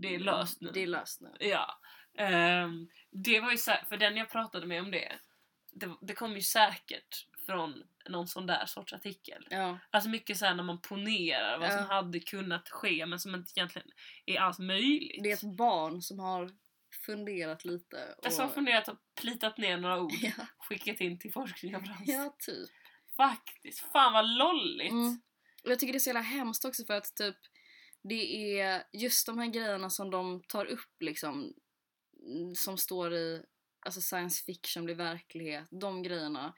det 0.00 0.14
är 0.14 0.18
löst 0.18 0.60
nu. 0.60 0.70
Det 0.74 0.82
är 0.82 0.86
löst 0.86 1.20
nu. 1.20 1.36
Ja. 1.40 1.80
Ehm, 2.18 2.88
det 3.10 3.40
var 3.40 3.50
ju 3.50 3.58
för 3.88 3.96
den 3.96 4.16
jag 4.16 4.30
pratade 4.30 4.66
med 4.66 4.80
om 4.80 4.90
det, 4.90 5.18
det, 5.72 5.96
det 6.00 6.14
kom 6.14 6.34
ju 6.34 6.42
säkert 6.42 7.26
från 7.48 7.82
någon 8.08 8.28
sån 8.28 8.46
där 8.46 8.66
sorts 8.66 8.92
artikel. 8.92 9.46
Ja. 9.50 9.78
Alltså 9.90 10.10
mycket 10.10 10.38
såhär 10.38 10.54
när 10.54 10.62
man 10.62 10.80
ponerar 10.80 11.58
vad 11.58 11.68
Ja. 11.68 11.78
som 11.78 11.86
hade 11.86 12.20
kunnat 12.20 12.68
ske 12.68 13.06
men 13.06 13.18
som 13.20 13.34
inte 13.34 13.52
egentligen 13.56 13.88
är 14.26 14.40
alls 14.40 14.58
möjligt. 14.58 15.22
Det 15.22 15.30
är 15.30 15.34
ett 15.34 15.56
barn 15.56 16.02
som 16.02 16.18
har 16.18 16.50
funderat 17.06 17.64
lite. 17.64 18.14
Och... 18.18 18.26
Alltså 18.26 18.42
har 18.42 18.48
funderat 18.48 18.88
och 18.88 18.96
plitat 19.20 19.58
ner 19.58 19.76
några 19.76 20.00
ord, 20.00 20.12
ja, 20.22 20.46
skickat 20.58 21.00
in 21.00 21.18
till 21.18 21.32
forskning 21.32 21.76
och 21.76 21.84
framsteg. 21.86 22.14
ja, 22.16 22.36
typ. 22.38 22.70
Faktiskt, 23.16 23.78
fan 23.92 24.12
vad 24.12 24.28
lolligt! 24.30 24.92
Mm. 24.92 25.20
Och 25.64 25.70
jag 25.70 25.78
tycker 25.78 25.92
det 25.92 25.96
är 25.96 26.00
så 26.00 26.08
jävla 26.08 26.20
hemskt 26.20 26.64
också 26.64 26.84
för 26.84 26.94
att 26.94 27.14
typ 27.16 27.36
det 28.02 28.58
är 28.60 28.82
just 28.92 29.26
de 29.26 29.38
här 29.38 29.46
grejerna 29.46 29.90
som 29.90 30.10
de 30.10 30.42
tar 30.48 30.64
upp 30.64 30.96
liksom 31.00 31.54
mm, 32.26 32.54
som 32.54 32.78
står 32.78 33.14
i 33.14 33.42
alltså 33.86 34.00
science 34.00 34.44
fiction 34.44 34.84
blir 34.84 34.94
verklighet, 34.94 35.68
de 35.70 36.02
grejerna. 36.02 36.54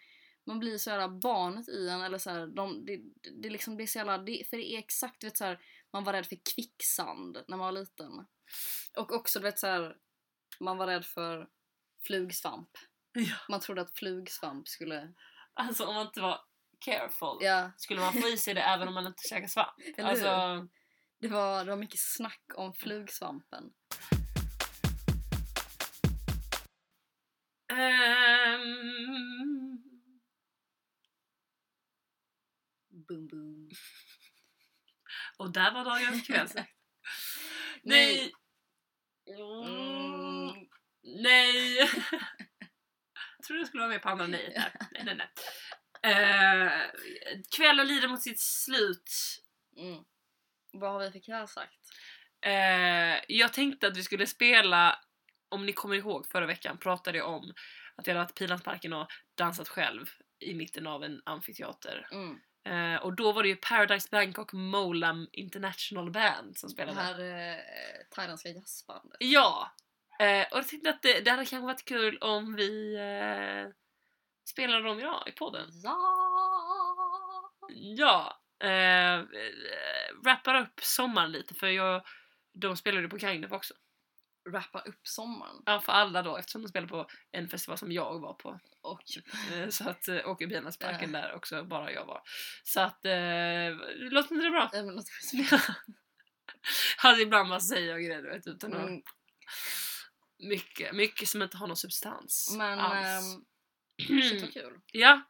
Man 0.50 0.58
blir 0.58 0.78
så 0.78 0.90
jävla 0.90 1.08
barnet 1.08 1.68
i 1.68 1.88
en 1.88 2.02
eller 2.02 2.18
så 2.18 2.30
här, 2.30 2.46
de, 2.46 2.86
det, 2.86 3.00
det, 3.42 3.50
liksom, 3.50 3.76
det 3.76 3.82
är 3.82 3.86
så 3.86 3.98
jävla, 3.98 4.18
det, 4.18 4.46
för 4.50 4.56
det 4.56 4.72
är 4.74 4.78
exakt, 4.78 5.24
vet 5.24 5.36
så 5.36 5.44
här, 5.44 5.60
man 5.92 6.04
var 6.04 6.12
rädd 6.12 6.26
för 6.26 6.38
kvicksand 6.54 7.38
när 7.48 7.56
man 7.56 7.58
var 7.58 7.72
liten. 7.72 8.26
Och 8.96 9.12
också 9.12 9.38
du 9.38 9.42
vet 9.42 9.58
så 9.58 9.66
här, 9.66 9.96
man 10.60 10.76
var 10.76 10.86
rädd 10.86 11.06
för 11.06 11.48
flugsvamp. 12.06 12.70
Ja. 13.12 13.36
Man 13.48 13.60
trodde 13.60 13.80
att 13.80 13.94
flugsvamp 13.94 14.68
skulle, 14.68 15.12
Alltså 15.54 15.84
om 15.84 15.94
man 15.94 16.06
inte 16.06 16.20
var 16.20 16.40
careful 16.78 17.38
ja, 17.40 17.70
skulle 17.76 18.00
man 18.00 18.12
få 18.12 18.28
i 18.28 18.36
sig 18.36 18.54
det 18.54 18.60
även 18.60 18.88
om 18.88 18.94
man 18.94 19.06
inte 19.06 19.28
käkar 19.28 19.48
svamp. 19.48 19.74
Eller 19.96 20.16
hur? 20.16 20.26
Alltså, 20.26 20.68
det 21.20 21.28
var, 21.28 21.64
det 21.64 21.70
var 21.70 21.76
mycket 21.76 22.00
snack 22.00 22.44
om 22.54 22.74
flugsvampen. 22.74 23.72
ehm, 27.72 29.49
Boom 33.10 33.26
boom. 33.26 33.70
och 35.38 35.52
där 35.52 35.72
var 35.72 35.84
dagens 35.84 36.22
kväll. 36.26 36.48
Nej. 36.54 36.72
Nej! 37.82 38.32
Mm. 39.26 40.68
Nej! 41.02 41.76
Jag 43.38 43.46
trodde 43.46 43.60
jag 43.60 43.68
skulle 43.68 43.80
vara 43.80 43.92
med 43.92 44.02
på 44.02 44.08
andra 44.08 44.26
nej 44.26 44.52
där. 44.54 44.72
Nej, 44.90 45.02
nej, 45.04 45.16
nej. 45.16 45.28
Eh, 46.12 46.72
kvällen 47.56 47.88
lider 47.88 48.08
mot 48.08 48.22
sitt 48.22 48.40
slut. 48.40 49.10
Mm. 49.76 50.04
Vad 50.72 50.92
har 50.92 51.00
vi 51.00 51.10
för 51.10 51.20
kväll 51.20 51.48
sagt? 51.48 51.78
Eh, 52.46 53.20
jag 53.28 53.52
tänkte 53.52 53.86
att 53.86 53.96
vi 53.96 54.02
skulle 54.02 54.26
spela, 54.26 54.98
om 55.48 55.66
ni 55.66 55.72
kommer 55.72 55.96
ihåg 55.96 56.26
förra 56.26 56.46
veckan 56.46 56.78
pratade 56.78 57.18
jag 57.18 57.28
om 57.28 57.54
att 57.96 58.06
jag 58.06 58.14
hade 58.14 58.24
varit 58.24 58.30
i 58.30 58.34
Pilansparken 58.34 58.92
och 58.92 59.08
dansat 59.34 59.68
själv 59.68 60.10
i 60.40 60.54
mitten 60.54 60.86
av 60.86 61.04
en 61.04 61.22
amfiteater. 61.24 62.08
Mm. 62.12 62.40
Eh, 62.64 62.96
och 62.96 63.12
då 63.16 63.32
var 63.32 63.42
det 63.42 63.48
ju 63.48 63.56
Paradise 63.56 64.08
Bangkok 64.10 64.52
Molam 64.52 65.28
International 65.32 66.10
Band 66.10 66.58
som 66.58 66.68
Det 66.68 66.72
spelade. 66.72 67.00
här 67.00 67.20
eh, 67.20 67.56
thailändska 68.10 68.48
jazzbandet. 68.48 69.16
Ja! 69.20 69.70
Eh, 70.20 70.46
och 70.52 70.58
jag 70.58 70.68
tänkte 70.68 70.90
att 70.90 71.02
det, 71.02 71.20
det 71.20 71.30
hade 71.30 71.44
kanske 71.46 71.66
varit 71.66 71.84
kul 71.84 72.18
om 72.18 72.54
vi 72.56 72.94
eh, 72.96 73.72
spelade 74.50 74.82
dem 74.82 74.98
idag 74.98 75.22
i 75.26 75.32
podden. 75.32 75.68
Ja! 75.82 77.50
Ja! 77.68 78.40
Eh, 78.62 79.14
eh, 79.14 79.24
wrappar 80.24 80.54
upp 80.60 80.80
sommaren 80.82 81.32
lite 81.32 81.54
för 81.54 81.66
jag, 81.66 82.02
de 82.52 82.76
spelade 82.76 83.08
på 83.08 83.16
Gagnef 83.16 83.52
också. 83.52 83.74
Rappa 84.52 84.80
upp 84.80 85.00
sommaren. 85.02 85.62
Ja, 85.66 85.80
för 85.80 85.92
alla 85.92 86.22
då 86.22 86.36
eftersom 86.36 86.62
de 86.62 86.68
spelade 86.68 86.88
på 86.90 87.06
en 87.32 87.48
festival 87.48 87.78
som 87.78 87.92
jag 87.92 88.20
var 88.20 88.34
på. 88.34 88.60
Och 88.82 89.02
Eh, 89.52 89.68
så 89.68 89.90
att, 89.90 90.08
eh, 90.08 90.16
och 90.16 90.42
i 90.42 90.46
Bilarnsparken 90.46 91.12
där 91.12 91.34
också, 91.34 91.64
bara 91.64 91.92
jag 91.92 92.04
var. 92.06 92.22
Så 92.64 92.80
att, 92.80 93.04
eh, 93.04 93.70
låter 93.96 94.34
inte 94.34 94.44
det 94.46 94.50
bra? 94.50 94.70
Nej, 94.72 94.82
men 94.82 94.94
låt 94.94 95.04
mig 95.34 95.46
se. 95.46 95.56
Alltså 97.02 97.22
ibland 97.22 97.48
man 97.48 97.60
säger 97.60 97.98
grejer 97.98 98.22
du 98.22 98.28
vet 98.30 98.46
utan 98.46 98.74
att 98.74 98.88
Mm, 98.88 99.02
Mycket, 100.38 100.92
mycket 100.94 101.28
som 101.28 101.42
inte 101.42 101.56
har 101.56 101.66
någon 101.66 101.76
substans 101.76 102.54
Men 102.58 102.78
alls. 102.78 103.34
ehm, 104.08 104.20
shit 104.22 104.42
vad 104.42 104.52
kul. 104.52 104.80
ja. 104.92 105.22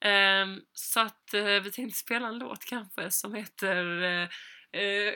ehm, 0.00 0.60
så 0.72 1.00
att 1.00 1.34
eh, 1.34 1.44
vi 1.44 1.70
tänkte 1.72 1.98
spela 1.98 2.28
en 2.28 2.38
låt 2.38 2.64
kanske 2.64 3.10
som 3.10 3.34
heter 3.34 4.02
eh, 4.02 4.28
eh, 4.80 5.14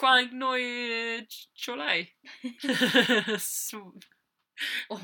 Kwang 0.00 0.38
Noi 0.38 1.26
Cholai. 1.66 2.08
Så- 3.38 4.00
Oj, 4.88 5.00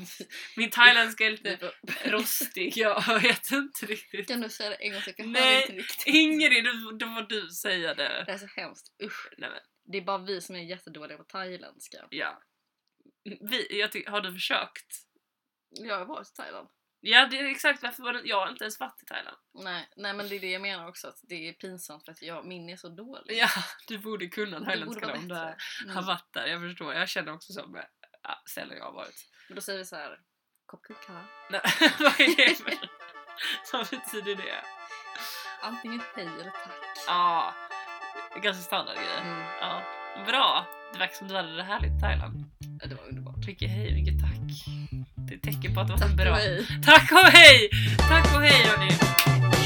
Min 0.55 0.69
thailändska 0.69 1.25
är 1.25 1.31
lite 1.31 1.71
rostig, 2.05 2.73
jag 2.77 3.19
vet 3.21 3.51
inte 3.51 3.85
riktigt. 3.85 4.27
Kan 4.27 4.41
du 4.41 4.49
säga 4.49 4.69
det 4.69 4.75
en 4.75 4.91
gång 4.93 5.01
till? 5.01 5.13
Jag 5.17 5.27
Nej, 5.27 5.61
inte 5.61 5.73
riktigt. 5.73 6.07
Ingrid, 6.07 6.65
då- 6.99 7.05
får 7.07 7.29
du 7.29 7.49
säga 7.49 7.93
det. 7.93 8.23
Det 8.25 8.31
är 8.31 8.37
så 8.37 8.47
hemskt. 8.55 8.95
Usch. 9.03 9.29
Nej, 9.37 9.49
men, 9.49 9.59
Det 9.91 9.97
är 9.97 10.01
bara 10.01 10.17
vi 10.17 10.41
som 10.41 10.55
är 10.55 10.59
jättedåliga 10.59 11.17
på 11.17 11.23
thailändska. 11.23 12.07
ja. 12.09 12.41
Vi, 13.23 13.81
har 14.07 14.21
du 14.21 14.33
försökt? 14.33 14.87
Jag 15.69 15.97
har 15.97 16.05
varit 16.05 16.27
i 16.27 16.35
Thailand. 16.35 16.67
Ja, 17.01 17.27
det 17.31 17.39
är 17.39 17.45
exakt 17.51 17.83
varför 17.83 18.03
var 18.03 18.13
det, 18.13 18.21
jag 18.23 18.39
har 18.39 18.49
inte 18.51 18.63
ens 18.63 18.79
varit 18.79 19.01
i 19.03 19.05
Thailand. 19.05 19.37
Nej, 19.53 19.89
nej 19.95 20.13
men 20.13 20.29
det 20.29 20.35
är 20.35 20.39
det 20.39 20.51
jag 20.51 20.61
menar 20.61 20.87
också. 20.87 21.07
Att 21.07 21.19
det 21.23 21.49
är 21.49 21.53
pinsamt 21.53 22.05
för 22.05 22.11
att 22.11 22.21
jag, 22.21 22.45
min 22.45 22.69
är 22.69 22.77
så 22.77 22.89
dålig. 22.89 23.37
Ja, 23.37 23.47
du 23.87 23.97
borde 23.97 24.27
kunna 24.27 24.59
thailändska 24.65 25.05
om 25.13 25.21
du 25.21 25.27
bättre. 25.27 25.55
har 25.87 25.91
Mm. 25.91 26.05
varit 26.05 26.33
där. 26.33 26.47
Jag 26.47 26.61
förstår, 26.61 26.93
jag 26.93 27.09
känner 27.09 27.33
också 27.33 27.53
så 27.53 27.67
med 27.67 27.85
ja, 28.23 28.41
ställen 28.45 28.77
jag 28.77 28.85
har 28.85 28.91
varit. 28.93 29.27
Men 29.47 29.55
då 29.55 29.61
säger 29.61 29.79
vi 29.79 29.85
så 29.85 29.95
här. 29.95 30.19
Kopp 30.65 30.81
kuka. 30.83 31.13
Nej, 31.49 31.61
vad 31.99 32.19
är 32.19 32.35
det 32.49 32.55
för... 32.55 32.73
Vad 33.73 33.89
betyder 33.89 34.35
det? 34.35 34.63
Antingen 35.61 36.01
hej 36.15 36.25
eller 36.27 36.43
tack. 36.51 36.73
Ja, 37.07 37.53
ganska 38.41 38.63
standard 38.63 38.95
grej. 38.95 39.17
Mm. 39.21 39.39
Ja, 39.61 39.83
bra. 40.25 40.65
Det 40.93 40.99
verkar 40.99 41.15
som 41.15 41.27
du 41.27 41.35
hade 41.35 41.55
det 41.55 41.63
härligt 41.63 41.97
i 41.97 41.99
Thailand. 42.01 42.45
Det 42.85 42.95
var 42.95 43.07
underbart. 43.07 43.45
Mycket 43.47 43.69
hej, 43.69 43.93
mycket 43.95 44.21
tack. 44.21 44.65
Ett 45.31 45.41
tecken 45.41 45.73
på 45.73 45.79
att 45.79 45.87
det 45.87 45.93
var 45.93 45.99
så 45.99 46.15
bra. 46.15 46.31
och 46.31 46.37
hej. 46.37 46.65
Tack 46.85 47.11
och 47.11 47.31
hej! 47.31 47.69
Tack 47.97 48.35
och 48.35 48.41
hej 48.41 48.67
hörni! 48.67 49.58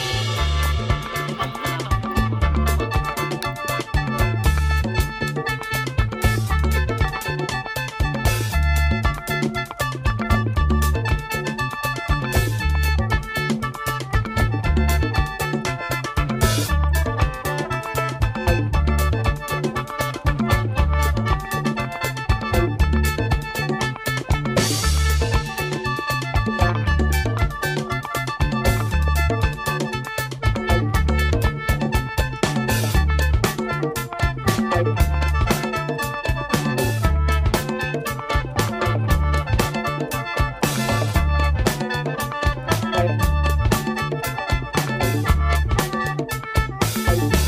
Bye. 47.15 47.42